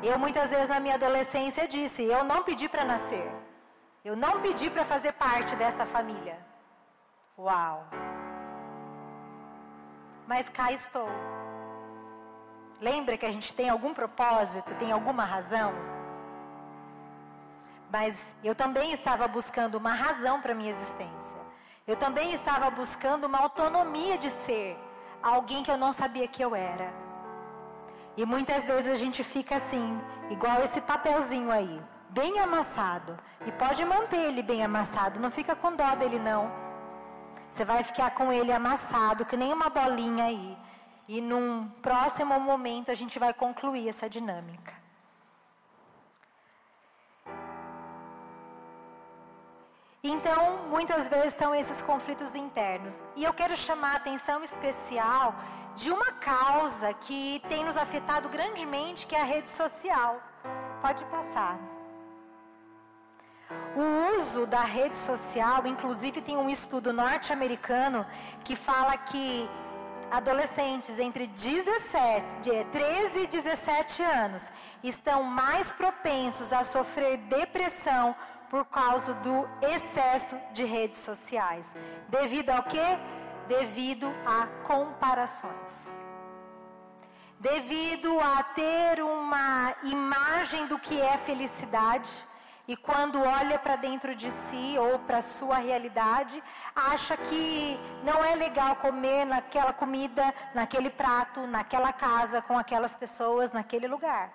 [0.02, 3.30] Eu muitas vezes na minha adolescência disse: eu não pedi para nascer.
[4.06, 6.38] Eu não pedi para fazer parte desta família.
[7.38, 7.86] Uau!
[10.28, 11.10] Mas cá estou.
[12.88, 15.72] Lembra que a gente tem algum propósito, tem alguma razão?
[17.89, 21.39] Mas eu também estava buscando uma razão para minha existência.
[21.88, 24.78] Eu também estava buscando uma autonomia de ser
[25.22, 26.93] alguém que eu não sabia que eu era.
[28.17, 29.88] E muitas vezes a gente fica assim,
[30.30, 33.17] igual esse papelzinho aí, bem amassado.
[33.48, 36.52] E pode manter ele bem amassado, não fica com dó dele não.
[37.50, 40.58] Você vai ficar com ele amassado, que nem uma bolinha aí.
[41.08, 44.74] E num próximo momento a gente vai concluir essa dinâmica.
[50.06, 53.02] Então, muitas vezes são esses conflitos internos.
[53.16, 55.34] E eu quero chamar a atenção especial
[55.76, 60.22] de uma causa que tem nos afetado grandemente, que é a rede social.
[60.82, 61.58] Pode passar.
[63.76, 68.06] O uso da rede social, inclusive tem um estudo norte-americano
[68.44, 69.50] que fala que
[70.13, 72.23] adolescentes entre 17,
[72.71, 74.48] 13 e 17 anos
[74.83, 78.15] estão mais propensos a sofrer depressão
[78.48, 81.65] por causa do excesso de redes sociais.
[82.10, 83.00] Devido ao quê?
[83.48, 85.73] Devido a comparações.
[87.40, 92.10] Devido a ter uma imagem do que é felicidade,
[92.66, 96.42] e quando olha para dentro de si ou para a sua realidade,
[96.74, 103.52] acha que não é legal comer naquela comida, naquele prato, naquela casa, com aquelas pessoas,
[103.52, 104.32] naquele lugar.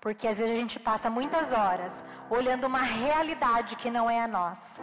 [0.00, 4.28] Porque às vezes a gente passa muitas horas olhando uma realidade que não é a
[4.28, 4.80] nossa.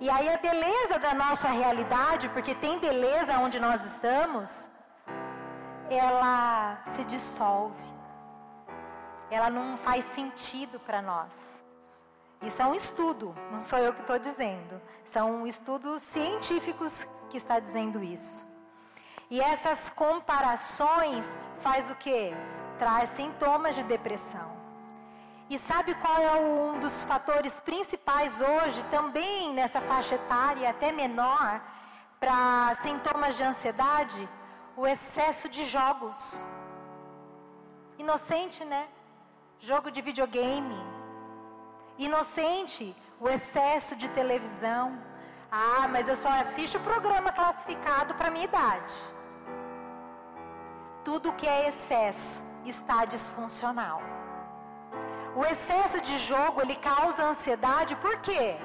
[0.00, 4.66] E aí a beleza da nossa realidade, porque tem beleza onde nós estamos,
[5.90, 7.95] ela se dissolve
[9.30, 11.62] ela não faz sentido para nós.
[12.42, 14.80] Isso é um estudo, não sou eu que estou dizendo.
[15.04, 18.46] São estudos científicos que está dizendo isso.
[19.30, 21.26] E essas comparações
[21.58, 22.32] faz o quê?
[22.78, 24.54] Traz sintomas de depressão.
[25.48, 31.60] E sabe qual é um dos fatores principais hoje, também nessa faixa etária, até menor,
[32.20, 34.28] para sintomas de ansiedade?
[34.76, 36.44] O excesso de jogos.
[37.98, 38.88] Inocente, né?
[39.60, 40.76] Jogo de videogame.
[41.98, 44.98] Inocente, o excesso de televisão.
[45.50, 48.94] Ah, mas eu só assisto o programa classificado para minha idade.
[51.04, 54.02] Tudo que é excesso está disfuncional.
[55.34, 58.56] O excesso de jogo, ele causa ansiedade, por quê?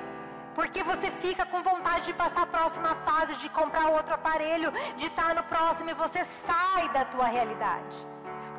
[0.56, 5.06] Porque você fica com vontade de passar a próxima fase, de comprar outro aparelho, de
[5.06, 7.96] estar no próximo e você sai da tua realidade.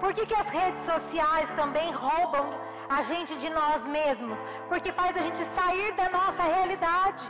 [0.03, 2.47] Por que, que as redes sociais também roubam
[2.89, 4.37] a gente de nós mesmos?
[4.69, 7.25] Porque faz a gente sair da nossa realidade.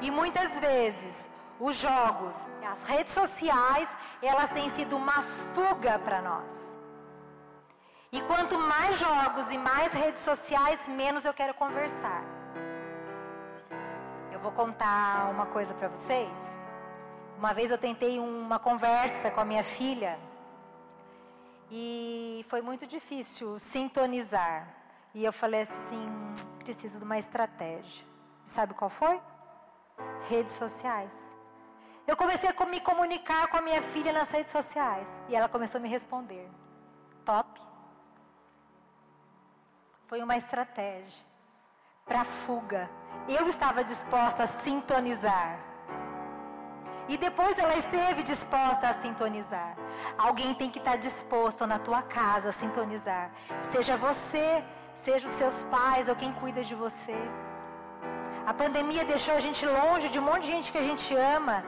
[0.00, 1.28] E muitas vezes
[1.60, 2.34] os jogos,
[2.72, 3.88] as redes sociais,
[4.22, 5.22] elas têm sido uma
[5.54, 6.50] fuga para nós.
[8.10, 12.22] E quanto mais jogos e mais redes sociais, menos eu quero conversar.
[14.32, 16.56] Eu vou contar uma coisa para vocês.
[17.38, 20.18] Uma vez eu tentei uma conversa com a minha filha
[21.70, 24.66] e foi muito difícil sintonizar.
[25.14, 26.08] E eu falei assim:
[26.60, 28.06] preciso de uma estratégia.
[28.46, 29.20] Sabe qual foi?
[30.30, 31.12] Redes sociais.
[32.06, 35.78] Eu comecei a me comunicar com a minha filha nas redes sociais e ela começou
[35.78, 36.48] a me responder.
[37.24, 37.60] Top.
[40.06, 41.24] Foi uma estratégia
[42.06, 42.88] para fuga.
[43.28, 45.75] Eu estava disposta a sintonizar.
[47.08, 49.76] E depois ela esteve disposta a sintonizar.
[50.18, 53.30] Alguém tem que estar disposto na tua casa a sintonizar.
[53.70, 57.18] Seja você, seja os seus pais ou quem cuida de você.
[58.44, 61.64] A pandemia deixou a gente longe de um monte de gente que a gente ama,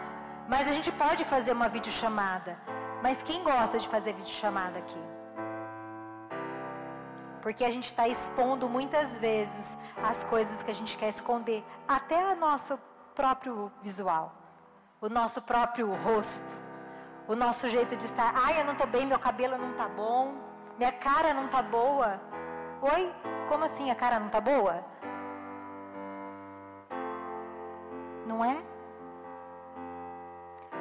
[0.49, 2.59] mas a gente pode fazer uma videochamada.
[3.01, 5.03] Mas quem gosta de fazer videochamada aqui?
[7.43, 12.27] Porque a gente está expondo muitas vezes as coisas que a gente quer esconder, até
[12.33, 12.77] o nosso
[13.15, 14.38] próprio visual
[15.01, 16.53] o nosso próprio rosto,
[17.27, 18.33] o nosso jeito de estar.
[18.35, 20.35] Ai, eu não estou bem, meu cabelo não está bom,
[20.77, 22.21] minha cara não está boa.
[22.83, 23.13] Oi?
[23.49, 24.85] Como assim a cara não está boa?
[28.27, 28.59] Não é?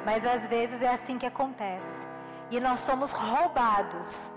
[0.04, 2.06] Mas às vezes é assim que acontece.
[2.50, 4.32] E nós somos roubados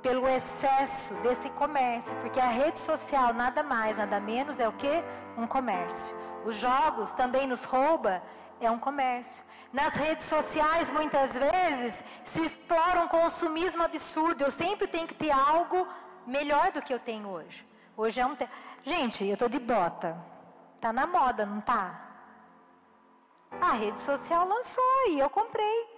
[0.00, 5.02] pelo excesso desse comércio, porque a rede social nada mais, nada menos é o que?
[5.36, 6.16] Um comércio.
[6.44, 8.22] Os jogos também nos rouba
[8.60, 9.44] é um comércio.
[9.72, 14.42] Nas redes sociais, muitas vezes, se explora um consumismo absurdo.
[14.42, 15.86] Eu sempre tenho que ter algo
[16.26, 17.66] melhor do que eu tenho hoje.
[17.96, 18.34] Hoje é um.
[18.34, 18.48] Te...
[18.84, 20.16] Gente, eu estou de bota.
[20.80, 22.00] Tá na moda, não tá?
[23.60, 25.96] A rede social lançou e eu comprei.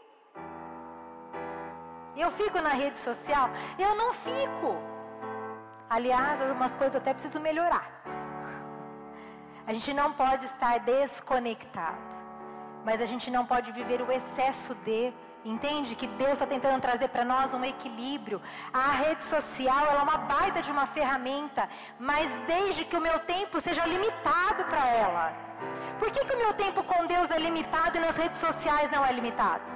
[2.16, 3.48] Eu fico na rede social?
[3.78, 4.76] Eu não fico.
[5.88, 8.02] Aliás, algumas coisas até preciso melhorar.
[9.66, 12.27] A gente não pode estar desconectado
[12.88, 15.00] mas a gente não pode viver o excesso de.
[15.54, 18.38] Entende que Deus está tentando trazer para nós um equilíbrio.
[18.72, 21.62] A rede social é uma baita de uma ferramenta,
[22.10, 25.24] mas desde que o meu tempo seja limitado para ela.
[25.98, 29.04] Por que, que o meu tempo com Deus é limitado e nas redes sociais não
[29.08, 29.68] é limitado?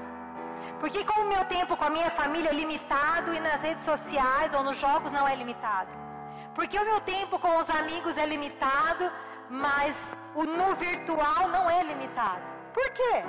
[0.81, 3.85] Por que com o meu tempo com a minha família é limitado e nas redes
[3.85, 5.93] sociais ou nos jogos não é limitado?
[6.55, 9.05] Porque o meu tempo com os amigos é limitado,
[9.67, 9.95] mas
[10.35, 12.53] o no virtual não é limitado?
[12.73, 13.23] Por quê?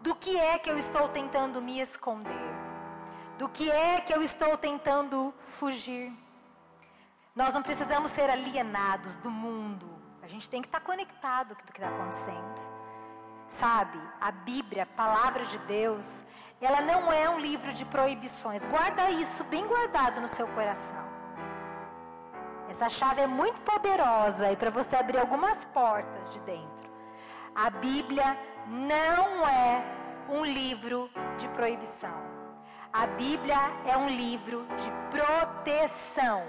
[0.00, 2.54] Do que é que eu estou tentando me esconder?
[3.38, 6.12] Do que é que eu estou tentando fugir?
[7.34, 9.88] Nós não precisamos ser alienados do mundo.
[10.22, 12.84] A gente tem que estar conectado com o que está acontecendo.
[13.48, 16.24] Sabe, a Bíblia, a palavra de Deus,
[16.60, 18.64] ela não é um livro de proibições.
[18.66, 21.13] Guarda isso bem guardado no seu coração.
[22.74, 26.90] Essa chave é muito poderosa e para você abrir algumas portas de dentro.
[27.54, 29.80] A Bíblia não é
[30.28, 31.08] um livro
[31.38, 32.16] de proibição.
[32.92, 33.56] A Bíblia
[33.86, 36.42] é um livro de proteção.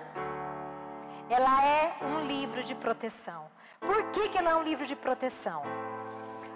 [1.30, 3.46] Ela é um livro de proteção.
[3.80, 5.62] Por que, que ela é um livro de proteção?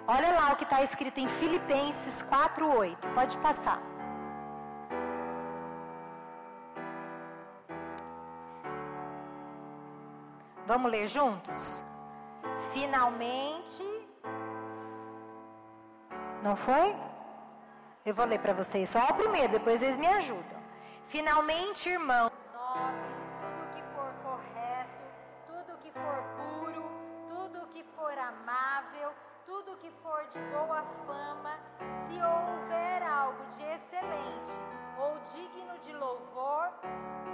[0.04, 3.14] Olha lá o que está escrito em Filipenses 4,8.
[3.14, 3.80] Pode passar.
[10.70, 11.84] Vamos ler juntos?
[12.72, 13.84] Finalmente.
[16.44, 16.94] Não foi?
[18.06, 20.60] Eu vou ler para vocês só o primeiro, depois eles me ajudam.
[21.08, 23.10] Finalmente, irmão, nobre,
[23.42, 25.02] tudo que for correto,
[25.48, 26.84] tudo que for puro,
[27.26, 29.10] tudo que for amável,
[29.44, 31.58] tudo que for de boa fama,
[32.06, 34.52] se houver algo de excelente
[34.96, 36.70] ou digno de louvor,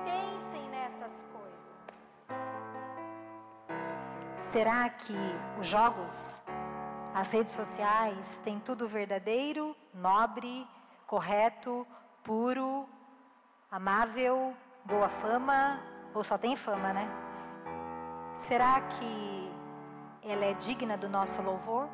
[0.06, 2.75] pensem nessas coisas.
[4.50, 5.16] Será que
[5.58, 6.40] os jogos
[7.16, 10.68] as redes sociais têm tudo verdadeiro, nobre,
[11.06, 11.86] correto,
[12.22, 12.86] puro,
[13.70, 15.80] amável, boa fama,
[16.12, 17.08] ou só tem fama, né?
[18.36, 19.50] Será que
[20.22, 21.88] ela é digna do nosso louvor?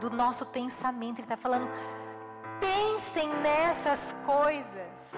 [0.00, 1.18] Do nosso pensamento?
[1.18, 1.68] Ele está falando,
[2.58, 5.12] pensem nessas coisas.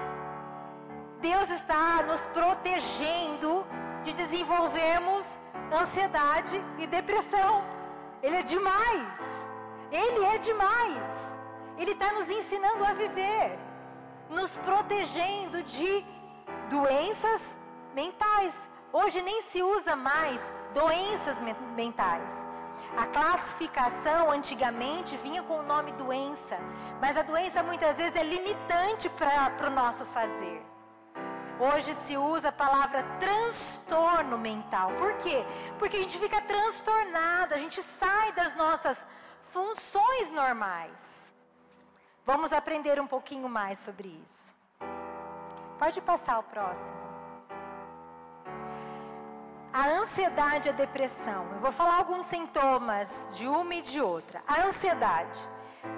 [1.20, 3.64] Deus está nos protegendo
[4.03, 5.24] de desenvolvermos
[5.73, 7.65] ansiedade e depressão.
[8.23, 9.19] Ele é demais.
[9.91, 11.03] Ele é demais.
[11.77, 13.59] Ele está nos ensinando a viver,
[14.31, 16.05] nos protegendo de
[16.69, 17.41] doenças
[17.95, 18.55] mentais.
[18.93, 20.41] Hoje nem se usa mais
[20.73, 21.37] doenças
[21.77, 22.45] mentais.
[22.97, 26.57] A classificação antigamente vinha com o nome doença,
[27.01, 30.74] mas a doença muitas vezes é limitante para o nosso fazer.
[31.59, 34.91] Hoje se usa a palavra transtorno mental.
[34.99, 35.45] Por quê?
[35.79, 38.99] Porque a gente fica transtornado, a gente sai das nossas
[39.53, 41.15] funções normais.
[42.27, 44.53] Vamos aprender um pouquinho mais sobre isso.
[45.79, 47.05] Pode passar o próximo.
[49.73, 51.47] A ansiedade e a depressão.
[51.53, 54.43] Eu vou falar alguns sintomas de uma e de outra.
[54.47, 55.41] A ansiedade,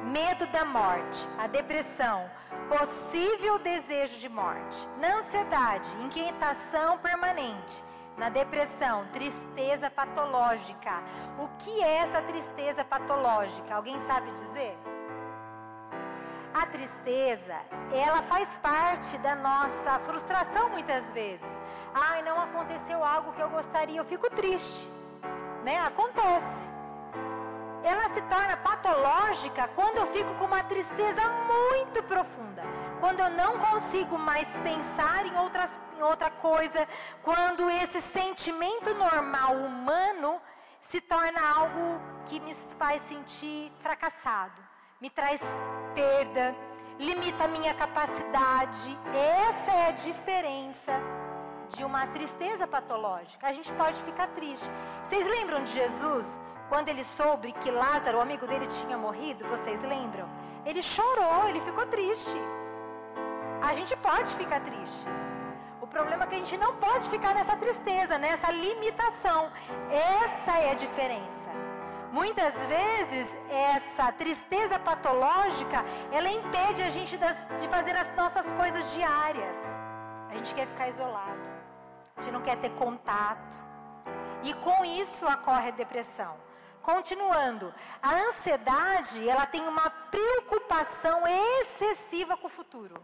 [0.05, 1.29] medo da morte.
[1.39, 2.31] A depressão,
[2.69, 4.89] possível desejo de morte.
[4.99, 7.85] Na ansiedade, inquietação permanente
[8.17, 11.03] na depressão, tristeza patológica.
[11.39, 13.75] O que é essa tristeza patológica?
[13.75, 14.77] Alguém sabe dizer?
[16.55, 17.55] A tristeza,
[17.93, 21.47] ela faz parte da nossa frustração muitas vezes.
[21.93, 24.91] Ai, não aconteceu algo que eu gostaria, eu fico triste.
[25.63, 25.79] Né?
[25.81, 26.76] Acontece.
[27.93, 32.63] Ela se torna patológica quando eu fico com uma tristeza muito profunda
[33.01, 36.87] quando eu não consigo mais pensar em, outras, em outra coisa,
[37.23, 40.41] quando esse sentimento normal humano
[40.81, 44.61] se torna algo que me faz sentir fracassado,
[45.01, 45.41] me traz
[45.95, 46.55] perda,
[46.99, 48.99] limita a minha capacidade.
[49.15, 50.93] Essa é a diferença
[51.69, 53.47] de uma tristeza patológica.
[53.47, 54.67] A gente pode ficar triste.
[55.05, 56.27] Vocês lembram de Jesus?
[56.69, 60.29] Quando ele soube que Lázaro, o amigo dele, tinha morrido, vocês lembram?
[60.65, 62.37] Ele chorou, ele ficou triste.
[63.63, 65.07] A gente pode ficar triste.
[65.81, 69.51] O problema é que a gente não pode ficar nessa tristeza, nessa limitação.
[69.91, 71.51] Essa é a diferença.
[72.11, 78.91] Muitas vezes essa tristeza patológica, ela impede a gente das, de fazer as nossas coisas
[78.93, 79.57] diárias.
[80.29, 81.41] A gente quer ficar isolado.
[82.17, 83.57] A gente não quer ter contato.
[84.43, 86.46] E com isso ocorre a depressão.
[86.87, 92.95] Continuando, a ansiedade, ela tem uma preocupação excessiva com o futuro.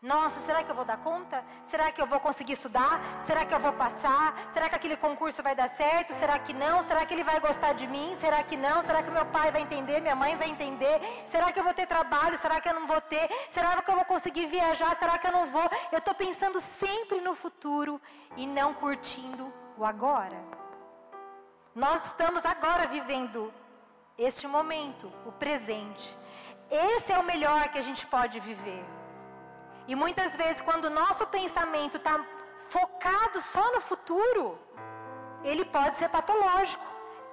[0.00, 1.44] Nossa, será que eu vou dar conta?
[1.64, 3.00] Será que eu vou conseguir estudar?
[3.26, 4.48] Será que eu vou passar?
[4.52, 6.12] Será que aquele concurso vai dar certo?
[6.12, 6.84] Será que não?
[6.84, 8.16] Será que ele vai gostar de mim?
[8.20, 8.80] Será que não?
[8.82, 10.00] Será que meu pai vai entender?
[10.00, 11.00] Minha mãe vai entender?
[11.32, 12.38] Será que eu vou ter trabalho?
[12.38, 13.28] Será que eu não vou ter?
[13.50, 14.96] Será que eu vou conseguir viajar?
[15.00, 15.68] Será que eu não vou?
[15.90, 18.00] Eu estou pensando sempre no futuro
[18.36, 20.61] e não curtindo o agora.
[21.74, 23.50] Nós estamos agora vivendo
[24.18, 26.14] este momento, o presente.
[26.70, 28.84] Esse é o melhor que a gente pode viver.
[29.88, 32.20] E muitas vezes, quando o nosso pensamento está
[32.68, 34.58] focado só no futuro,
[35.42, 36.84] ele pode ser patológico.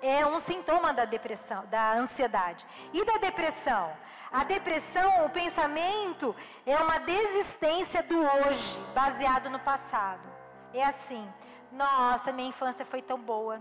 [0.02, 2.66] É um sintoma da depressão, da ansiedade.
[2.94, 3.92] E da depressão?
[4.32, 6.34] A depressão, o pensamento,
[6.66, 10.26] é uma desistência do hoje, baseado no passado.
[10.74, 11.28] É assim:
[11.74, 13.60] nossa, minha infância foi tão boa.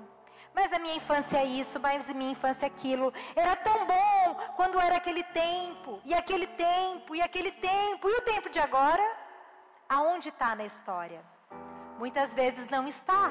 [0.55, 3.13] Mas a minha infância é isso, mas a minha infância é aquilo.
[3.35, 8.23] Era tão bom quando era aquele tempo, e aquele tempo, e aquele tempo, e o
[8.23, 9.05] tempo de agora?
[9.89, 11.23] Aonde está na história?
[11.99, 13.31] Muitas vezes não está.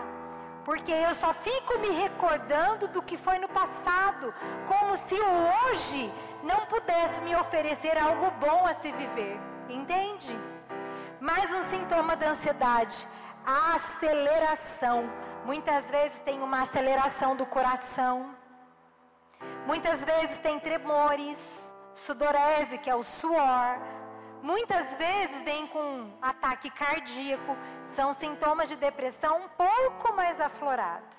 [0.65, 4.33] Porque eu só fico me recordando do que foi no passado,
[4.67, 6.13] como se o hoje
[6.43, 9.39] não pudesse me oferecer algo bom a se viver.
[9.69, 10.37] Entende?
[11.21, 13.07] Mais um sintoma da ansiedade,
[13.47, 15.09] a aceleração.
[15.45, 18.35] Muitas vezes tem uma aceleração do coração.
[19.65, 21.39] Muitas vezes tem tremores,
[21.95, 23.79] sudorese, que é o suor.
[24.41, 27.55] Muitas vezes vem com ataque cardíaco.
[27.85, 31.17] São sintomas de depressão um pouco mais aflorados.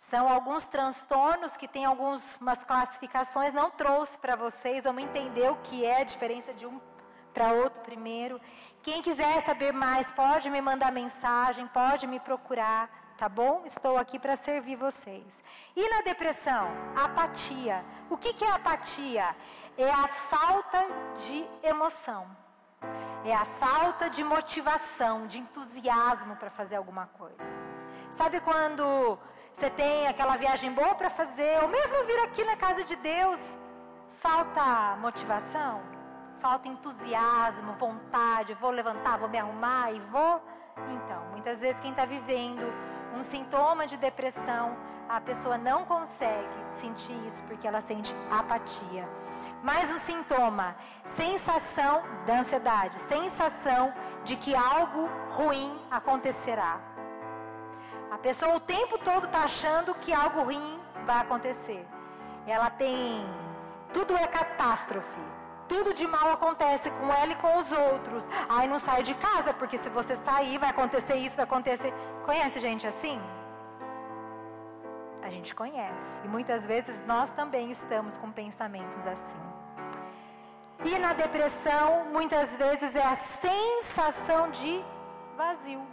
[0.00, 5.84] São alguns transtornos que tem algumas classificações, não trouxe para vocês, vamos entender o que
[5.84, 6.80] é a diferença de um
[7.32, 8.40] para outro primeiro.
[8.82, 13.62] Quem quiser saber mais, pode me mandar mensagem, pode me procurar, tá bom?
[13.66, 15.44] Estou aqui para servir vocês.
[15.76, 16.68] E na depressão?
[16.96, 17.84] Apatia.
[18.08, 19.36] O que, que é apatia?
[19.76, 20.86] É a falta
[21.18, 22.26] de emoção.
[23.22, 27.52] É a falta de motivação, de entusiasmo para fazer alguma coisa.
[28.12, 29.18] Sabe quando
[29.54, 33.40] você tem aquela viagem boa para fazer, ou mesmo vir aqui na casa de Deus,
[34.20, 35.99] falta motivação?
[36.40, 40.42] Falta entusiasmo, vontade, vou levantar, vou me arrumar e vou.
[40.88, 42.66] Então, muitas vezes quem está vivendo
[43.14, 44.76] um sintoma de depressão,
[45.08, 49.08] a pessoa não consegue sentir isso porque ela sente apatia.
[49.62, 50.74] Mais um sintoma,
[51.04, 53.92] sensação da ansiedade, sensação
[54.24, 56.80] de que algo ruim acontecerá.
[58.10, 61.86] A pessoa o tempo todo está achando que algo ruim vai acontecer.
[62.46, 63.24] Ela tem.
[63.92, 65.20] Tudo é catástrofe
[65.70, 68.22] tudo de mal acontece com ela e com os outros.
[68.48, 71.92] Aí não sai de casa, porque se você sair, vai acontecer isso, vai acontecer.
[72.28, 73.18] Conhece gente assim?
[75.22, 76.10] A gente conhece.
[76.24, 79.42] E muitas vezes nós também estamos com pensamentos assim.
[80.84, 83.16] E na depressão, muitas vezes é a
[83.46, 84.72] sensação de
[85.36, 85.86] vazio.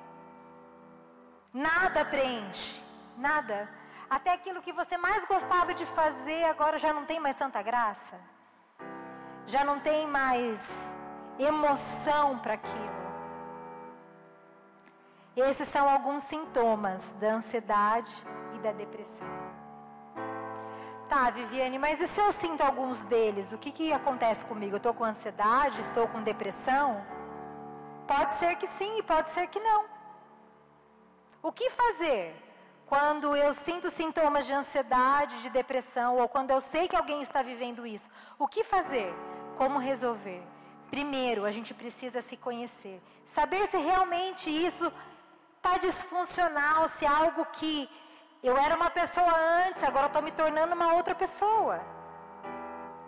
[1.53, 2.82] Nada preenche,
[3.15, 3.69] nada.
[4.09, 8.17] Até aquilo que você mais gostava de fazer agora já não tem mais tanta graça
[9.48, 10.95] já não tem mais
[11.39, 12.98] emoção para aquilo.
[15.36, 18.12] Esses são alguns sintomas da ansiedade
[18.56, 19.28] e da depressão.
[21.08, 23.54] Tá, Viviane, mas e se eu sinto alguns deles?
[23.54, 24.74] O que, que acontece comigo?
[24.74, 25.80] Eu estou com ansiedade?
[25.80, 27.02] Estou com depressão?
[28.06, 29.86] Pode ser que sim e pode ser que não.
[31.41, 32.36] O que fazer
[32.88, 37.41] quando eu sinto sintomas de ansiedade, de depressão, ou quando eu sei que alguém está
[37.41, 38.10] vivendo isso?
[38.39, 39.14] O que fazer?
[39.58, 40.41] Como resolver?
[40.89, 43.01] Primeiro, a gente precisa se conhecer.
[43.38, 44.91] Saber se realmente isso
[45.58, 47.89] está disfuncional, se é algo que
[48.43, 49.34] eu era uma pessoa
[49.66, 51.82] antes, agora estou me tornando uma outra pessoa.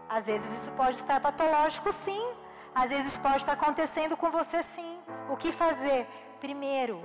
[0.10, 2.26] Às vezes isso pode estar patológico, sim.
[2.74, 4.98] Às vezes pode estar acontecendo com você, sim.
[5.30, 6.08] O que fazer?
[6.40, 7.00] Primeiro,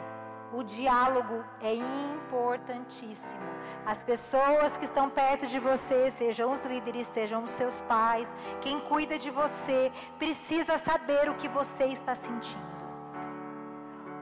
[0.53, 3.43] o diálogo é importantíssimo.
[3.87, 8.81] As pessoas que estão perto de você, sejam os líderes, sejam os seus pais, quem
[8.81, 12.75] cuida de você, precisa saber o que você está sentindo.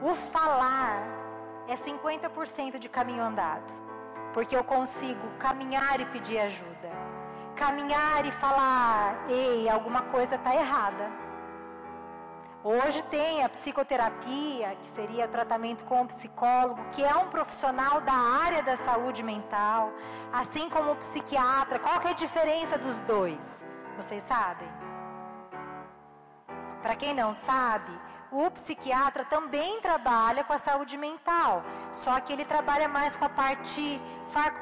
[0.01, 1.03] O falar
[1.67, 3.71] é 50% de caminho andado,
[4.33, 6.91] porque eu consigo caminhar e pedir ajuda.
[7.55, 11.23] Caminhar e falar, ei, alguma coisa está errada
[12.65, 18.13] Hoje tem a psicoterapia, que seria tratamento com o psicólogo, que é um profissional da
[18.13, 19.91] área da saúde mental,
[20.31, 21.77] assim como o psiquiatra.
[21.77, 23.61] Qual que é a diferença dos dois?
[23.97, 24.69] Vocês sabem?
[26.81, 27.91] Para quem não sabe,
[28.31, 33.29] o psiquiatra também trabalha com a saúde mental, só que ele trabalha mais com a
[33.29, 34.01] parte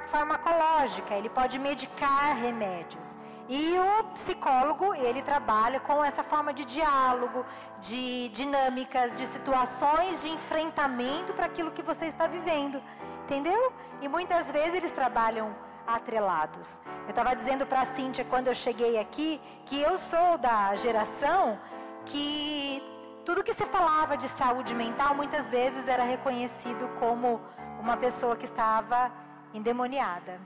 [0.09, 3.15] farmacológica, ele pode medicar remédios.
[3.59, 7.45] E o psicólogo, ele trabalha com essa forma de diálogo,
[7.81, 12.81] de dinâmicas, de situações de enfrentamento para aquilo que você está vivendo.
[13.23, 13.73] Entendeu?
[14.01, 15.53] E muitas vezes eles trabalham
[15.85, 16.79] atrelados.
[17.03, 21.59] Eu estava dizendo para a Cíntia quando eu cheguei aqui que eu sou da geração
[22.05, 22.81] que
[23.25, 27.41] tudo que se falava de saúde mental muitas vezes era reconhecido como
[27.81, 29.11] uma pessoa que estava
[29.53, 30.39] endemoniada.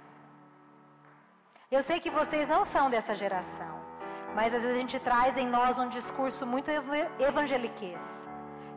[1.75, 3.73] Eu sei que vocês não são dessa geração,
[4.33, 6.71] mas às vezes a gente traz em nós um discurso muito
[7.19, 8.05] evangeliquez.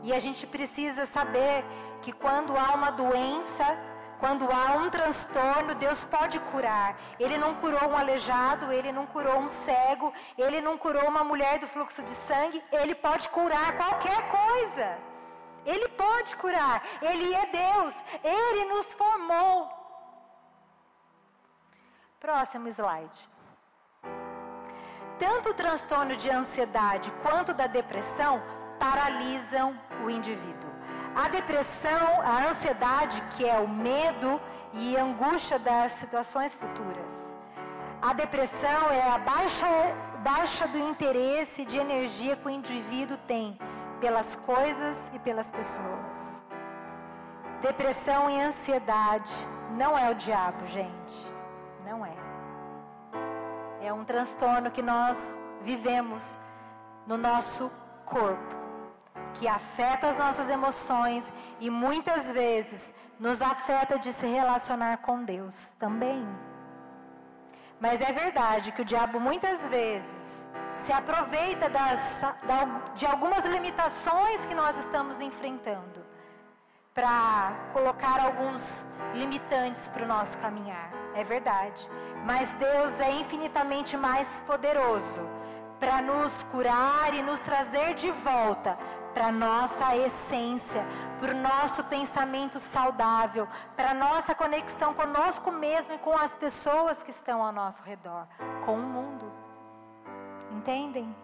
[0.03, 1.65] E a gente precisa saber
[2.03, 3.67] que quando há uma doença,
[4.19, 6.99] quando há um transtorno, Deus pode curar.
[7.21, 11.61] Ele não curou um aleijado, ele não curou um cego, ele não curou uma mulher
[11.61, 14.99] do fluxo de sangue, ele pode curar qualquer coisa.
[15.65, 17.95] Ele pode curar, ele é Deus,
[18.25, 19.78] ele nos formou
[22.21, 23.31] Próximo slide.
[25.21, 28.43] Tanto o transtorno de ansiedade quanto da depressão
[28.81, 30.71] paralisam o indivíduo.
[31.15, 34.41] A depressão, a ansiedade, que é o medo
[34.73, 37.33] e angústia das situações futuras.
[38.03, 39.67] A depressão é a baixa
[40.23, 43.57] baixa do interesse de energia que o indivíduo tem
[44.01, 46.43] pelas coisas e pelas pessoas.
[47.63, 49.33] Depressão e ansiedade
[49.77, 51.38] não é o diabo, gente.
[51.89, 52.15] Não é.
[53.81, 55.19] É um transtorno que nós
[55.63, 56.37] vivemos
[57.07, 57.73] no nosso
[58.05, 58.55] corpo,
[59.35, 61.25] que afeta as nossas emoções
[61.59, 66.23] e muitas vezes nos afeta de se relacionar com Deus também.
[67.81, 70.47] Mas é verdade que o diabo muitas vezes
[70.83, 72.01] se aproveita das,
[72.97, 76.05] de algumas limitações que nós estamos enfrentando
[76.93, 78.85] para colocar alguns
[79.15, 80.98] limitantes para o nosso caminhar.
[81.19, 81.81] É verdade.
[82.25, 85.21] Mas Deus é infinitamente mais poderoso
[85.81, 88.79] para nos curar e nos trazer de volta
[89.13, 90.85] para nossa essência,
[91.19, 97.11] para o nosso pensamento saudável, para nossa conexão conosco mesmo e com as pessoas que
[97.11, 98.29] estão ao nosso redor,
[98.65, 99.27] com o mundo.
[100.53, 101.17] Entendem?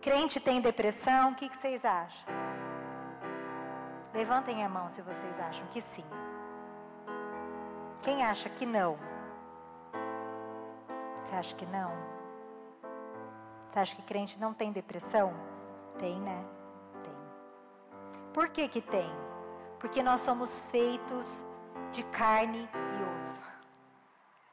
[0.00, 2.34] Crente tem depressão, o que, que vocês acham?
[4.12, 6.04] Levantem a mão se vocês acham que sim.
[8.02, 8.98] Quem acha que não?
[11.24, 11.92] Você acha que não?
[13.70, 15.34] Você acha que crente não tem depressão?
[15.98, 16.44] Tem, né?
[17.02, 17.12] Tem.
[18.32, 19.10] Por que que tem?
[19.78, 21.44] Porque nós somos feitos
[21.92, 23.42] de carne e osso.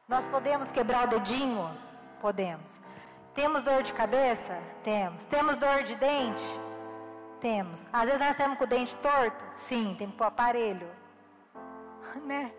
[0.08, 1.70] Nós podemos quebrar o dedinho?
[2.22, 2.80] Podemos.
[3.34, 4.58] Temos dor de cabeça?
[4.84, 5.26] Temos.
[5.28, 6.60] Temos dor de dente?
[7.42, 7.86] Temos.
[7.92, 9.46] Às vezes nós temos com o dente torto?
[9.56, 10.90] Sim, tem que pôr aparelho.
[12.24, 12.50] Né?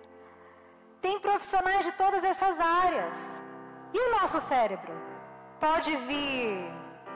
[1.07, 3.17] Tem profissionais de todas essas áreas.
[3.95, 4.93] E o nosso cérebro?
[5.61, 6.69] Pode vir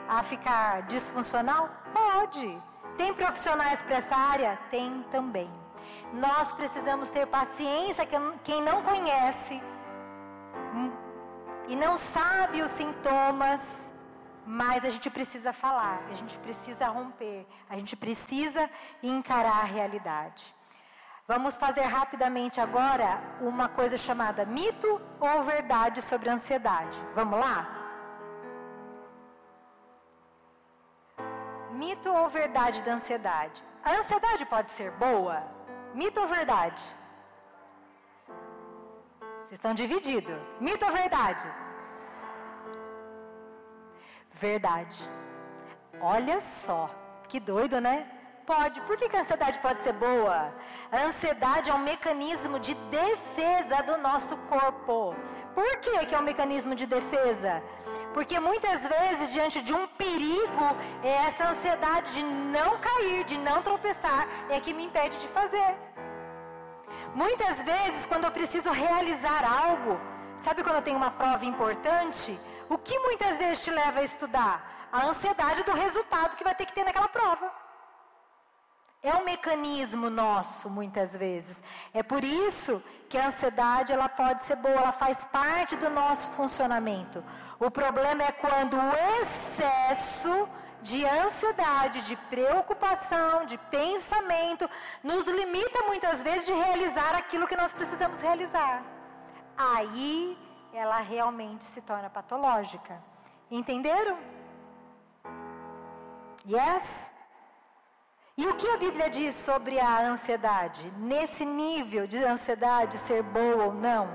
[0.07, 1.69] a ficar disfuncional?
[1.93, 2.47] Pode.
[2.95, 4.57] Tem profissionais para essa área?
[4.69, 5.51] Tem também.
[6.13, 8.07] Nós precisamos ter paciência,
[8.45, 9.61] quem não conhece
[10.73, 10.89] hum,
[11.67, 13.91] e não sabe os sintomas,
[14.45, 18.69] mas a gente precisa falar, a gente precisa romper, a gente precisa
[19.03, 20.60] encarar a realidade.
[21.27, 26.97] Vamos fazer rapidamente agora uma coisa chamada mito ou verdade sobre a ansiedade.
[27.15, 27.77] Vamos lá?
[31.71, 33.63] Mito ou verdade da ansiedade?
[33.83, 35.43] A ansiedade pode ser boa?
[35.93, 36.81] Mito ou verdade?
[39.51, 40.39] Vocês estão divididos.
[40.59, 41.47] Mito ou verdade?
[44.33, 45.09] Verdade.
[45.99, 46.89] Olha só,
[47.27, 48.20] que doido, né?
[48.45, 48.81] Pode.
[48.81, 50.53] Por que, que a ansiedade pode ser boa?
[50.91, 55.15] A ansiedade é um mecanismo de defesa do nosso corpo.
[55.53, 57.61] Por que, que é um mecanismo de defesa?
[58.13, 60.65] Porque muitas vezes, diante de um perigo,
[61.03, 65.75] é essa ansiedade de não cair, de não tropeçar, é que me impede de fazer.
[67.13, 69.99] Muitas vezes, quando eu preciso realizar algo,
[70.37, 72.39] sabe quando eu tenho uma prova importante?
[72.69, 74.87] O que muitas vezes te leva a estudar?
[74.91, 77.51] A ansiedade do resultado que vai ter que ter naquela prova.
[79.03, 81.61] É um mecanismo nosso, muitas vezes.
[81.91, 86.29] É por isso que a ansiedade ela pode ser boa, ela faz parte do nosso
[86.31, 87.23] funcionamento.
[87.59, 90.47] O problema é quando o excesso
[90.83, 94.69] de ansiedade, de preocupação, de pensamento,
[95.03, 98.83] nos limita muitas vezes de realizar aquilo que nós precisamos realizar.
[99.57, 100.37] Aí
[100.73, 103.01] ela realmente se torna patológica.
[103.49, 104.17] Entenderam?
[106.45, 107.10] Yes?
[108.41, 110.91] E o que a Bíblia diz sobre a ansiedade?
[110.97, 114.09] Nesse nível de ansiedade ser boa ou não?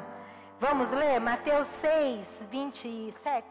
[0.58, 3.46] Vamos ler Mateus 6, 27.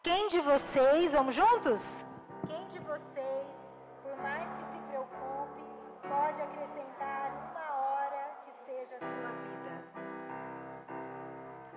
[0.00, 2.06] Quem de vocês, vamos juntos?
[2.46, 3.46] Quem de vocês,
[4.04, 5.64] por mais que se preocupe,
[6.08, 9.72] pode acrescentar uma hora que seja a sua vida?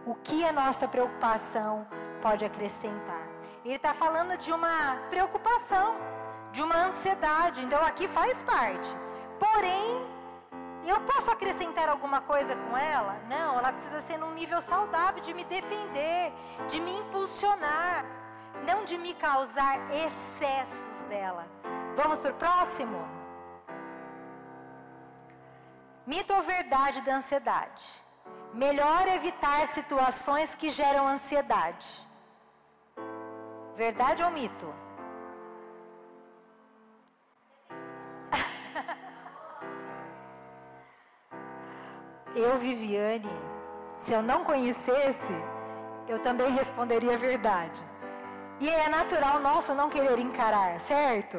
[0.05, 1.87] O que a nossa preocupação
[2.21, 3.27] pode acrescentar?
[3.65, 5.95] Ele está falando de uma preocupação
[6.57, 7.63] de uma ansiedade.
[7.63, 8.89] Então aqui faz parte.
[9.43, 9.89] Porém,
[10.91, 13.13] eu posso acrescentar alguma coisa com ela?
[13.33, 16.33] Não, ela precisa ser num nível saudável de me defender,
[16.67, 18.03] de me impulsionar,
[18.69, 21.45] não de me causar excessos dela.
[21.95, 22.99] Vamos para o próximo?
[26.07, 27.85] Mito ou verdade da ansiedade?
[28.65, 31.87] Melhor evitar situações que geram ansiedade.
[33.75, 34.86] Verdade ou mito?
[42.39, 43.29] Eu, Viviane,
[43.99, 45.35] se eu não conhecesse,
[46.07, 47.81] eu também responderia a verdade.
[48.59, 51.37] E é natural nosso não querer encarar, certo?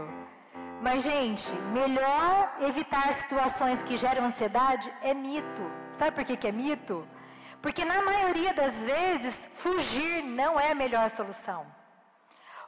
[0.81, 5.65] Mas, gente, melhor evitar situações que geram ansiedade é mito.
[5.99, 7.07] Sabe por que, que é mito?
[7.61, 11.67] Porque na maioria das vezes, fugir não é a melhor solução.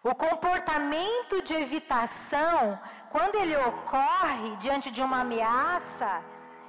[0.02, 6.22] O comportamento de evitação, quando ele ocorre diante de uma ameaça,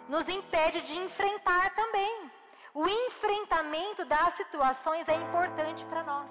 [0.08, 2.32] nos impede de enfrentar também.
[2.74, 6.30] O enfrentamento das situações é importante para nós.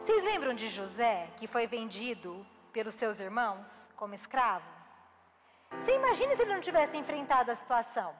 [0.00, 4.64] Vocês lembram de José, que foi vendido pelos seus irmãos como escravo?
[5.72, 8.14] Você imagina se ele não tivesse enfrentado a situação?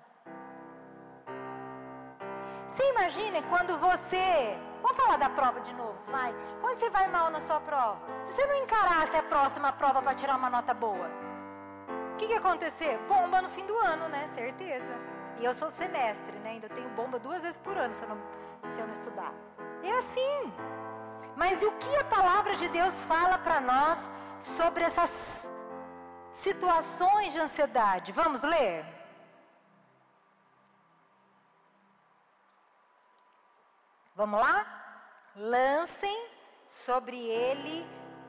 [2.69, 4.59] Você imagina quando você.
[4.83, 6.35] Vamos falar da prova de novo, vai.
[6.61, 10.15] Quando você vai mal na sua prova, se você não encarasse a próxima prova para
[10.15, 11.09] tirar uma nota boa,
[12.17, 12.97] o que, que ia acontecer?
[13.09, 14.27] Bomba no fim do ano, né?
[14.35, 14.95] Certeza.
[15.39, 16.51] E eu sou semestre, né?
[16.53, 18.17] Ainda tenho bomba duas vezes por ano se eu não,
[18.73, 19.35] se eu não estudar.
[19.83, 20.53] É assim.
[21.37, 23.99] Mas o que a palavra de Deus fala para nós
[24.41, 25.47] sobre essas
[26.33, 28.13] situações de ansiedade?
[28.13, 28.87] Vamos ler?
[34.15, 34.65] Vamos lá?
[35.37, 36.19] Lancem
[36.67, 37.87] sobre ele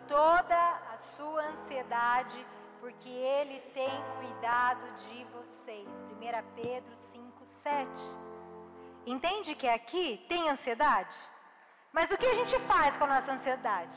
[0.09, 0.57] toda
[0.93, 2.45] a sua ansiedade,
[2.79, 5.87] porque ele tem cuidado de vocês.
[6.11, 7.89] 1 Pedro 5, 7.
[9.05, 11.15] Entende que aqui tem ansiedade?
[11.91, 13.93] Mas o que a gente faz com a nossa ansiedade?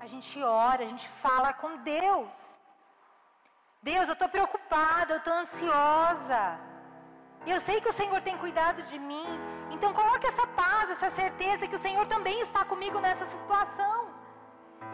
[0.00, 2.58] A gente ora, a gente fala com Deus.
[3.82, 6.58] Deus, eu estou preocupada, eu estou ansiosa.
[7.46, 9.26] Eu sei que o Senhor tem cuidado de mim.
[9.70, 14.13] Então coloque essa paz, essa certeza que o Senhor também está comigo nessa situação.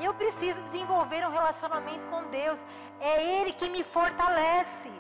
[0.01, 2.59] Eu preciso desenvolver um relacionamento com Deus.
[2.99, 4.91] É Ele que me fortalece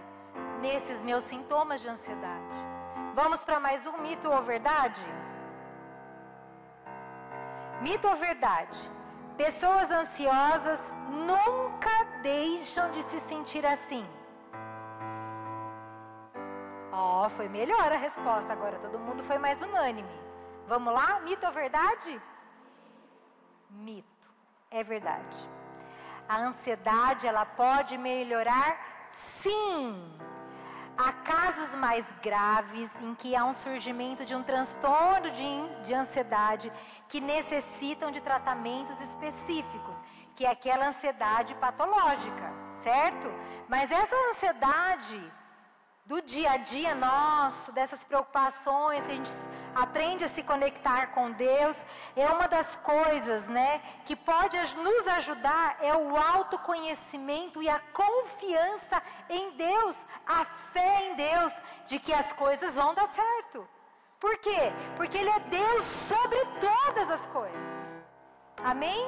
[0.61, 2.57] nesses meus sintomas de ansiedade.
[3.14, 5.05] Vamos para mais um mito ou verdade?
[7.80, 8.78] Mito ou verdade?
[9.36, 14.07] Pessoas ansiosas nunca deixam de se sentir assim.
[16.92, 20.20] Ó, oh, foi melhor a resposta agora, todo mundo foi mais unânime.
[20.66, 21.20] Vamos lá?
[21.20, 22.20] Mito ou verdade?
[23.70, 24.09] Mito.
[24.70, 25.36] É verdade.
[26.28, 28.78] A ansiedade, ela pode melhorar
[29.42, 30.16] sim.
[30.96, 36.70] Há casos mais graves em que há um surgimento de um transtorno de, de ansiedade
[37.08, 40.00] que necessitam de tratamentos específicos,
[40.36, 43.28] que é aquela ansiedade patológica, certo?
[43.68, 45.32] Mas essa ansiedade
[46.11, 49.30] do dia a dia nosso, dessas preocupações, que a gente
[49.72, 51.76] aprende a se conectar com Deus,
[52.16, 59.00] é uma das coisas, né, que pode nos ajudar é o autoconhecimento e a confiança
[59.28, 59.96] em Deus,
[60.26, 61.52] a fé em Deus
[61.86, 63.64] de que as coisas vão dar certo.
[64.18, 64.72] Por quê?
[64.96, 67.84] Porque ele é Deus sobre todas as coisas.
[68.64, 69.00] Amém?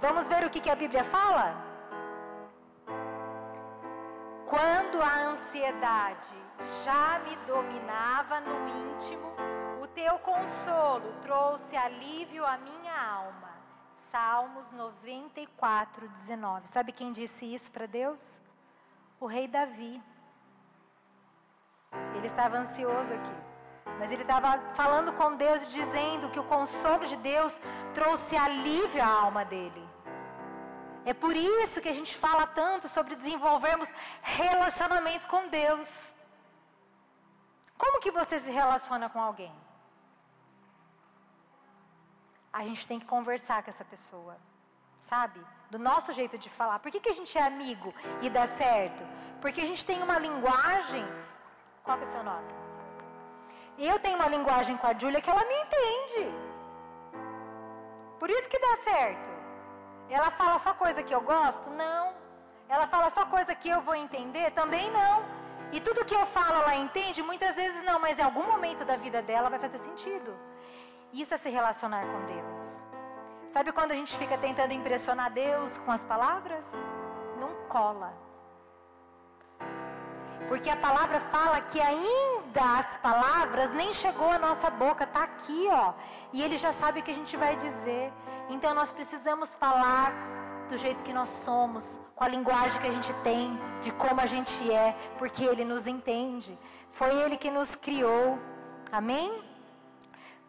[0.00, 1.54] Vamos ver o que, que a Bíblia fala?
[4.46, 6.45] Quando a ansiedade
[6.84, 9.32] já me dominava no íntimo,
[9.82, 13.56] o teu consolo trouxe alívio à minha alma.
[14.10, 16.68] Salmos 94, 19.
[16.68, 18.38] Sabe quem disse isso para Deus?
[19.20, 20.02] O rei Davi.
[22.14, 23.36] Ele estava ansioso aqui.
[23.98, 27.58] Mas ele estava falando com Deus e dizendo que o consolo de Deus
[27.94, 29.86] trouxe alívio à alma dele.
[31.04, 33.88] É por isso que a gente fala tanto sobre desenvolvermos
[34.22, 36.15] relacionamento com Deus.
[37.76, 39.54] Como que você se relaciona com alguém?
[42.52, 44.36] A gente tem que conversar com essa pessoa,
[45.02, 45.40] sabe?
[45.70, 46.78] Do nosso jeito de falar.
[46.78, 49.02] Por que, que a gente é amigo e dá certo?
[49.42, 51.06] Porque a gente tem uma linguagem.
[51.84, 52.52] Qual é o seu nome?
[53.78, 56.22] Eu tenho uma linguagem com a Júlia que ela me entende.
[58.18, 59.28] Por isso que dá certo.
[60.08, 61.68] Ela fala só coisa que eu gosto?
[61.70, 62.14] Não.
[62.68, 64.50] Ela fala só coisa que eu vou entender?
[64.52, 65.24] Também não.
[65.76, 67.22] E tudo que eu falo ela entende?
[67.30, 70.34] Muitas vezes não, mas em algum momento da vida dela vai fazer sentido.
[71.12, 72.62] Isso é se relacionar com Deus.
[73.54, 76.64] Sabe quando a gente fica tentando impressionar Deus com as palavras?
[77.42, 78.10] Não cola.
[80.48, 85.68] Porque a palavra fala que ainda as palavras nem chegou à nossa boca, está aqui,
[85.70, 85.92] ó.
[86.32, 88.10] E ele já sabe o que a gente vai dizer.
[88.48, 90.10] Então nós precisamos falar
[90.68, 94.26] do jeito que nós somos, com a linguagem que a gente tem, de como a
[94.26, 96.58] gente é, porque Ele nos entende.
[96.92, 98.38] Foi Ele que nos criou.
[98.90, 99.42] Amém?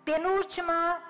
[0.03, 1.01] Penúltima,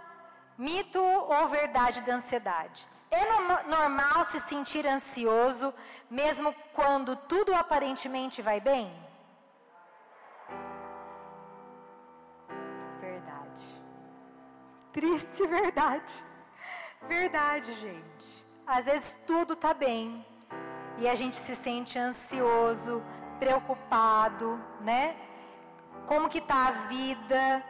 [0.58, 2.88] mito ou verdade da ansiedade.
[3.10, 3.24] É
[3.70, 5.74] normal se sentir ansioso,
[6.10, 8.92] mesmo quando tudo aparentemente vai bem?
[13.00, 13.62] Verdade.
[14.92, 16.12] Triste verdade.
[17.08, 18.37] Verdade, gente.
[18.68, 20.26] Às vezes tudo está bem
[20.98, 23.02] e a gente se sente ansioso,
[23.40, 25.16] preocupado, né?
[26.08, 27.64] como que está a vida,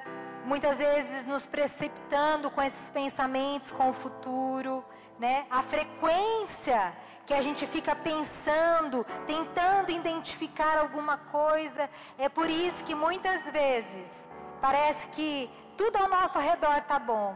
[0.46, 4.86] muitas vezes nos precipitando com esses pensamentos com o futuro,
[5.20, 5.48] né?
[5.50, 6.96] A frequência
[7.26, 14.30] que a gente fica pensando, tentando identificar alguma coisa, é por isso que muitas vezes
[14.62, 17.36] parece que tudo ao nosso redor está bom,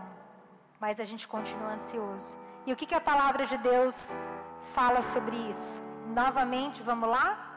[0.79, 2.37] mas a gente continua ansioso.
[2.65, 4.15] E o que, que a palavra de Deus
[4.75, 5.83] fala sobre isso?
[6.07, 7.51] Novamente, vamos lá?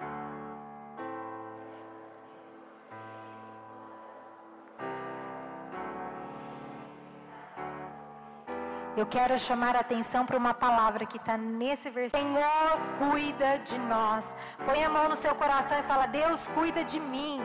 [8.96, 12.22] Eu quero chamar a atenção para uma palavra que está nesse versículo.
[12.22, 14.34] Senhor, cuida de nós.
[14.64, 17.40] Põe a mão no seu coração e fala: Deus, cuida de mim.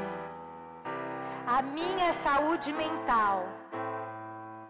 [1.47, 3.47] A minha saúde mental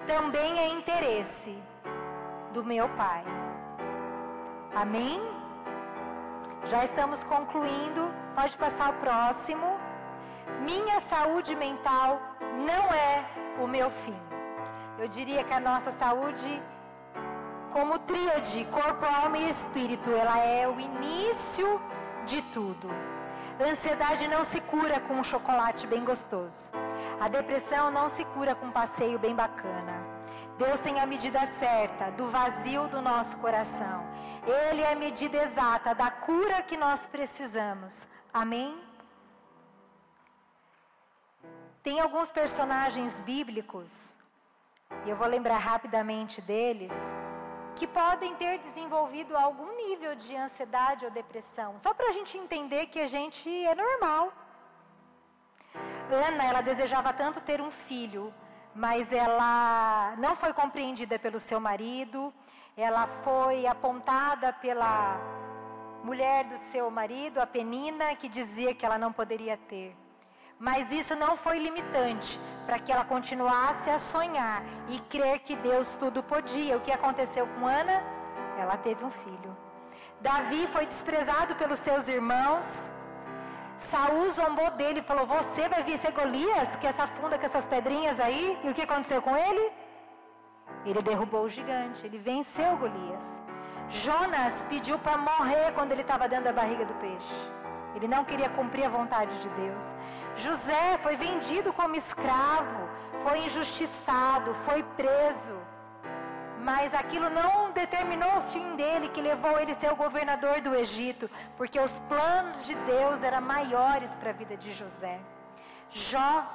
[0.08, 1.62] também é interesse
[2.54, 3.24] do meu Pai.
[4.76, 5.22] Amém?
[6.66, 8.12] Já estamos concluindo.
[8.36, 9.78] Pode passar o próximo.
[10.62, 12.20] Minha saúde mental
[12.66, 13.26] não é
[13.62, 14.18] o meu fim.
[14.98, 16.62] Eu diria que a nossa saúde,
[17.72, 21.82] como tríade, corpo, alma e espírito, ela é o início
[22.26, 22.90] de tudo.
[23.60, 26.70] A ansiedade não se cura com um chocolate bem gostoso.
[27.20, 30.09] A depressão não se cura com um passeio bem bacana.
[30.58, 34.06] Deus tem a medida certa do vazio do nosso coração.
[34.46, 38.08] Ele é a medida exata da cura que nós precisamos.
[38.34, 38.78] Amém?
[41.82, 44.14] Tem alguns personagens bíblicos
[45.06, 46.92] e eu vou lembrar rapidamente deles,
[47.76, 52.88] que podem ter desenvolvido algum nível de ansiedade ou depressão, só para a gente entender
[52.88, 54.34] que a gente é normal.
[56.28, 58.34] Ana, ela desejava tanto ter um filho,
[58.80, 62.34] mas ela não foi compreendida pelo seu marido,
[62.78, 65.20] ela foi apontada pela
[66.02, 69.94] mulher do seu marido, a Penina, que dizia que ela não poderia ter.
[70.58, 75.96] Mas isso não foi limitante para que ela continuasse a sonhar e crer que Deus
[75.96, 76.78] tudo podia.
[76.78, 78.02] O que aconteceu com Ana?
[78.58, 79.58] Ela teve um filho.
[80.22, 82.66] Davi foi desprezado pelos seus irmãos.
[83.80, 87.66] Saul zombou dele e falou: Você vai vir ser Golias, que essa funda com essas
[87.66, 88.60] pedrinhas aí?
[88.64, 89.72] E o que aconteceu com ele?
[90.86, 93.42] Ele derrubou o gigante, ele venceu Golias.
[93.90, 97.52] Jonas pediu para morrer quando ele estava dentro da barriga do peixe.
[97.96, 99.84] Ele não queria cumprir a vontade de Deus.
[100.36, 102.88] José foi vendido como escravo,
[103.24, 105.58] foi injustiçado, foi preso.
[106.62, 110.76] Mas aquilo não determinou o fim dele, que levou ele a ser o governador do
[110.76, 115.20] Egito, porque os planos de Deus eram maiores para a vida de José.
[115.90, 116.46] Jó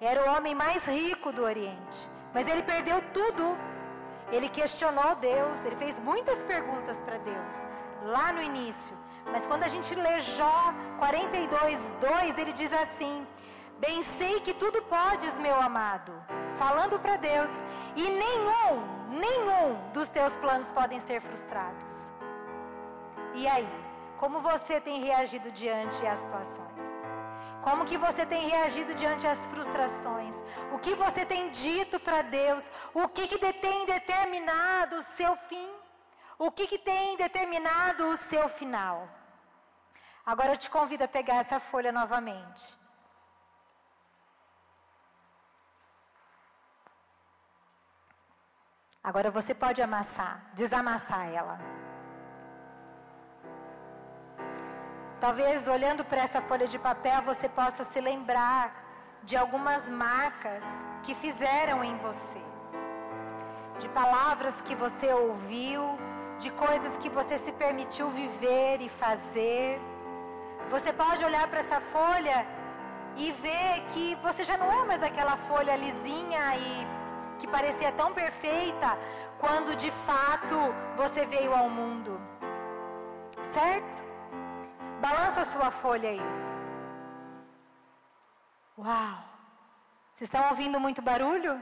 [0.00, 3.56] era o homem mais rico do Oriente, mas ele perdeu tudo.
[4.30, 7.64] Ele questionou Deus, ele fez muitas perguntas para Deus,
[8.02, 8.96] lá no início.
[9.30, 13.26] Mas quando a gente lê Jó 42, 2, ele diz assim:
[13.78, 16.12] Bem sei que tudo podes, meu amado,
[16.58, 17.50] falando para Deus,
[17.94, 22.12] e nenhum, nenhum dos teus planos podem ser frustrados.
[23.34, 23.68] E aí,
[24.18, 26.90] como você tem reagido diante as situações?
[27.62, 30.34] Como que você tem reagido diante as frustrações?
[30.72, 32.68] O que você tem dito para Deus?
[32.92, 35.70] O que, que tem determinado o seu fim?
[36.38, 39.08] O que, que tem determinado o seu final?
[40.26, 42.81] Agora eu te convido a pegar essa folha novamente.
[49.04, 51.58] Agora você pode amassar, desamassar ela.
[55.18, 58.64] Talvez olhando para essa folha de papel você possa se lembrar
[59.24, 60.62] de algumas marcas
[61.02, 62.42] que fizeram em você,
[63.80, 65.82] de palavras que você ouviu,
[66.38, 69.80] de coisas que você se permitiu viver e fazer.
[70.70, 72.46] Você pode olhar para essa folha
[73.16, 77.01] e ver que você já não é mais aquela folha lisinha e
[77.42, 78.96] que parecia tão perfeita
[79.40, 80.56] quando de fato
[80.96, 82.20] você veio ao mundo.
[83.56, 83.96] Certo?
[85.00, 86.26] Balança a sua folha aí.
[88.78, 89.18] Uau!
[90.14, 91.54] Vocês estão ouvindo muito barulho?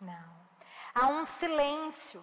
[0.00, 0.30] Não.
[0.92, 2.20] Há um silêncio.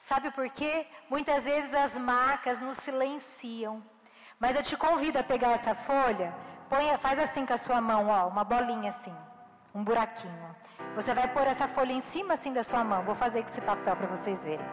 [0.00, 0.86] Sabe por quê?
[1.08, 3.82] Muitas vezes as marcas nos silenciam.
[4.38, 6.34] Mas eu te convido a pegar essa folha,
[6.68, 9.16] põe, faz assim com a sua mão, ó, uma bolinha assim,
[9.74, 10.56] um buraquinho.
[10.94, 13.02] Você vai pôr essa folha em cima assim da sua mão.
[13.02, 14.66] Vou fazer com esse papel para vocês verem.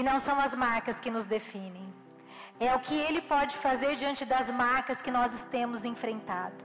[0.00, 1.86] Que não são as marcas que nos definem.
[2.66, 6.60] É o que Ele pode fazer diante das marcas que nós temos enfrentado.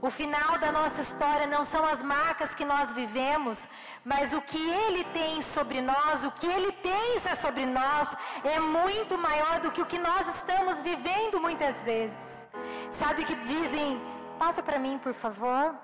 [0.00, 3.68] O final da nossa história não são as marcas que nós vivemos,
[4.02, 8.08] mas o que Ele tem sobre nós, o que Ele pensa sobre nós,
[8.54, 12.48] é muito maior do que o que nós estamos vivendo muitas vezes.
[12.92, 14.00] Sabe que dizem,
[14.38, 15.74] passa para mim, por favor.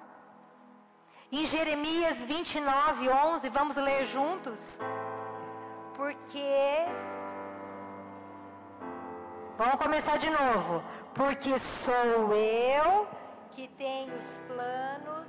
[1.31, 4.81] Em Jeremias 29, 11, vamos ler juntos?
[5.97, 6.87] Porque.
[9.57, 10.83] Vamos começar de novo.
[11.15, 13.09] Porque sou eu
[13.53, 15.29] que tem os planos,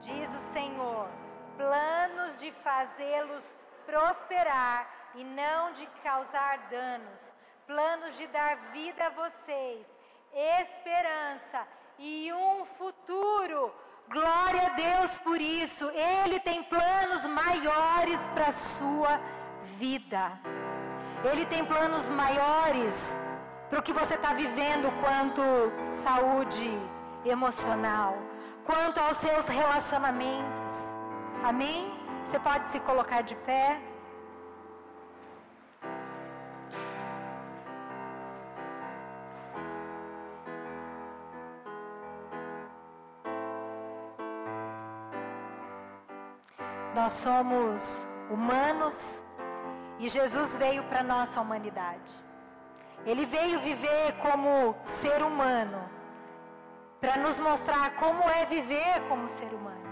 [0.00, 1.08] diz o Senhor,
[1.56, 3.44] planos de fazê-los
[3.86, 7.32] prosperar e não de causar danos,
[7.68, 9.86] planos de dar vida a vocês,
[10.32, 11.66] esperança
[11.98, 13.72] e um futuro.
[14.10, 15.90] Glória a Deus por isso.
[15.90, 19.20] Ele tem planos maiores para a sua
[19.78, 20.32] vida.
[21.30, 22.94] Ele tem planos maiores
[23.68, 25.42] para o que você está vivendo quanto
[26.02, 26.70] saúde
[27.24, 28.16] emocional,
[28.64, 30.74] quanto aos seus relacionamentos.
[31.44, 31.92] Amém?
[32.24, 33.78] Você pode se colocar de pé.
[47.08, 49.22] Nós somos humanos
[49.98, 52.12] e Jesus veio para nossa humanidade.
[53.06, 55.80] Ele veio viver como ser humano,
[57.00, 59.88] para nos mostrar como é viver como ser humano,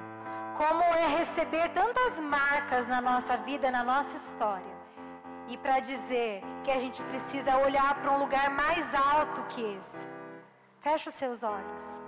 [0.58, 4.76] como é receber tantas marcas na nossa vida, na nossa história,
[5.48, 10.06] e para dizer que a gente precisa olhar para um lugar mais alto que esse.
[10.80, 11.98] Feche os seus olhos.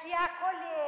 [0.00, 0.81] Te acolher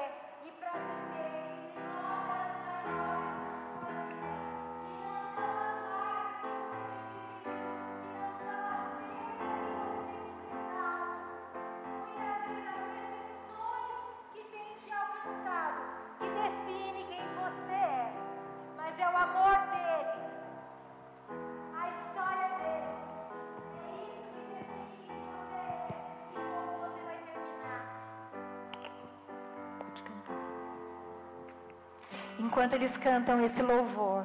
[32.55, 34.25] enquanto eles cantam esse louvor.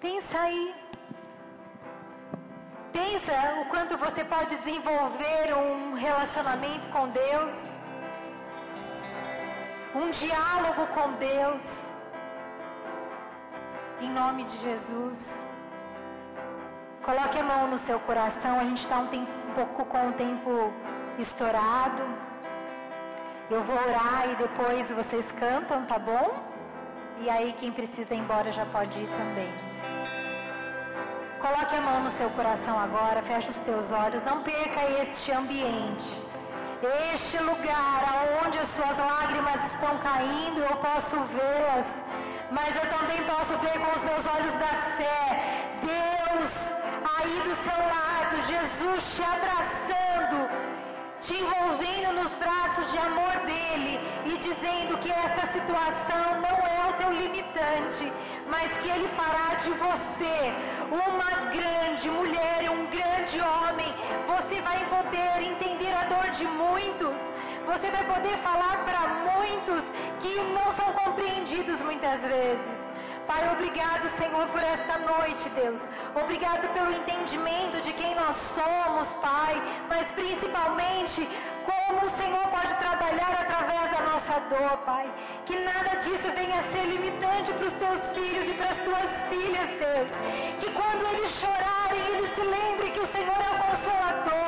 [0.00, 0.74] Pensa aí.
[2.92, 7.54] Pensa o quanto você pode desenvolver um relacionamento com Deus,
[9.94, 11.86] um diálogo com Deus.
[14.00, 15.46] Em nome de Jesus.
[17.04, 18.58] Coloque a mão no seu coração.
[18.58, 19.08] A gente está um,
[19.48, 20.72] um pouco com o tempo
[21.16, 22.02] estourado.
[23.48, 26.47] Eu vou orar e depois vocês cantam, tá bom?
[27.20, 29.52] E aí quem precisa ir embora já pode ir também.
[31.40, 36.22] Coloque a mão no seu coração agora, feche os teus olhos, não perca este ambiente.
[37.12, 41.86] Este lugar aonde as suas lágrimas estão caindo, eu posso vê-las,
[42.52, 45.68] mas eu também posso ver com os meus olhos da fé.
[45.82, 46.52] Deus
[47.18, 50.67] aí do seu lado, Jesus te abraçando,
[51.20, 56.92] te envolvendo nos braços de amor dele e dizendo que esta situação não é o
[56.94, 58.12] teu limitante,
[58.48, 60.52] mas que ele fará de você
[60.90, 63.92] uma grande mulher e um grande homem.
[64.26, 67.20] Você vai poder entender a dor de muitos.
[67.66, 69.84] Você vai poder falar para muitos
[70.20, 72.97] que não são compreendidos muitas vezes.
[73.28, 75.80] Pai, obrigado, Senhor, por esta noite, Deus.
[76.14, 79.54] Obrigado pelo entendimento de quem nós somos, Pai,
[79.86, 81.28] mas principalmente
[81.68, 85.12] como o Senhor pode trabalhar através da nossa dor, Pai.
[85.44, 89.10] Que nada disso venha a ser limitante para os teus filhos e para as tuas
[89.28, 90.10] filhas, Deus.
[90.60, 94.47] Que quando eles chorarem, eles se lembrem que o Senhor é o consolador.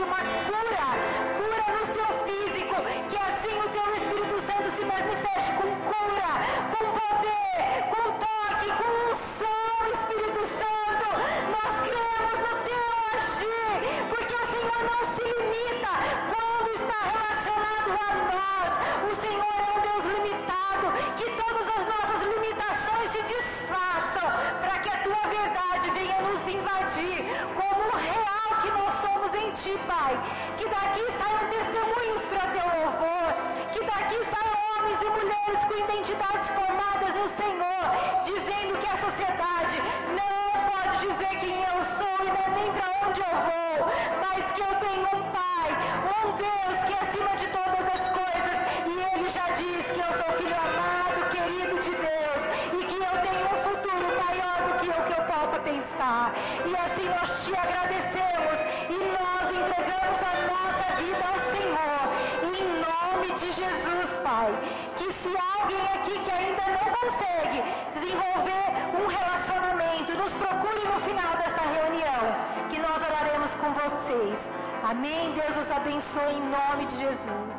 [0.00, 0.86] De uma cura,
[1.36, 2.76] cura no seu físico,
[3.10, 6.32] que assim o teu Espírito Santo se manifeste com cura,
[6.70, 7.99] com poder, com
[74.90, 75.32] Amém?
[75.34, 77.58] Deus os abençoe em nome de Jesus.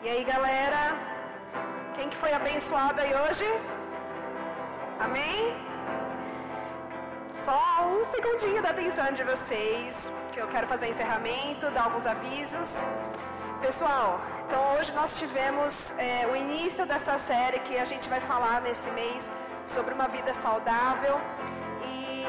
[0.00, 0.96] E aí, galera?
[1.96, 3.65] Quem que foi abençoado aí hoje?
[8.38, 12.68] Segundinho da atenção de vocês, que eu quero fazer o encerramento, dar alguns avisos.
[13.62, 18.60] Pessoal, então hoje nós tivemos é, o início dessa série que a gente vai falar
[18.60, 19.30] nesse mês
[19.66, 21.18] sobre uma vida saudável.
[21.92, 22.26] E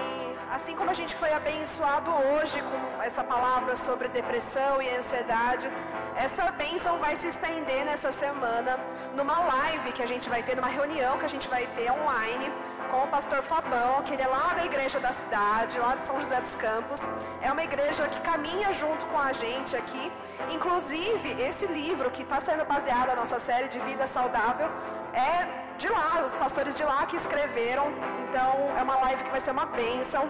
[0.50, 5.68] assim como a gente foi abençoado hoje com essa palavra sobre depressão e ansiedade,
[6.16, 8.80] essa bênção vai se estender nessa semana
[9.14, 12.50] numa live que a gente vai ter, numa reunião que a gente vai ter online
[12.92, 16.20] com o pastor Fabão, que ele é lá da igreja da cidade, lá de São
[16.20, 17.02] José dos Campos.
[17.42, 20.12] É uma igreja que caminha junto com a gente aqui.
[20.52, 24.70] Inclusive, esse livro que está sendo baseado na nossa série de vida saudável
[25.14, 27.86] é de lá, os pastores de lá que escreveram.
[28.28, 30.30] Então, é uma live que vai ser uma bênção.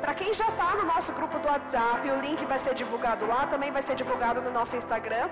[0.00, 3.46] Para quem já está no nosso grupo do WhatsApp, o link vai ser divulgado lá,
[3.46, 5.28] também vai ser divulgado no nosso Instagram.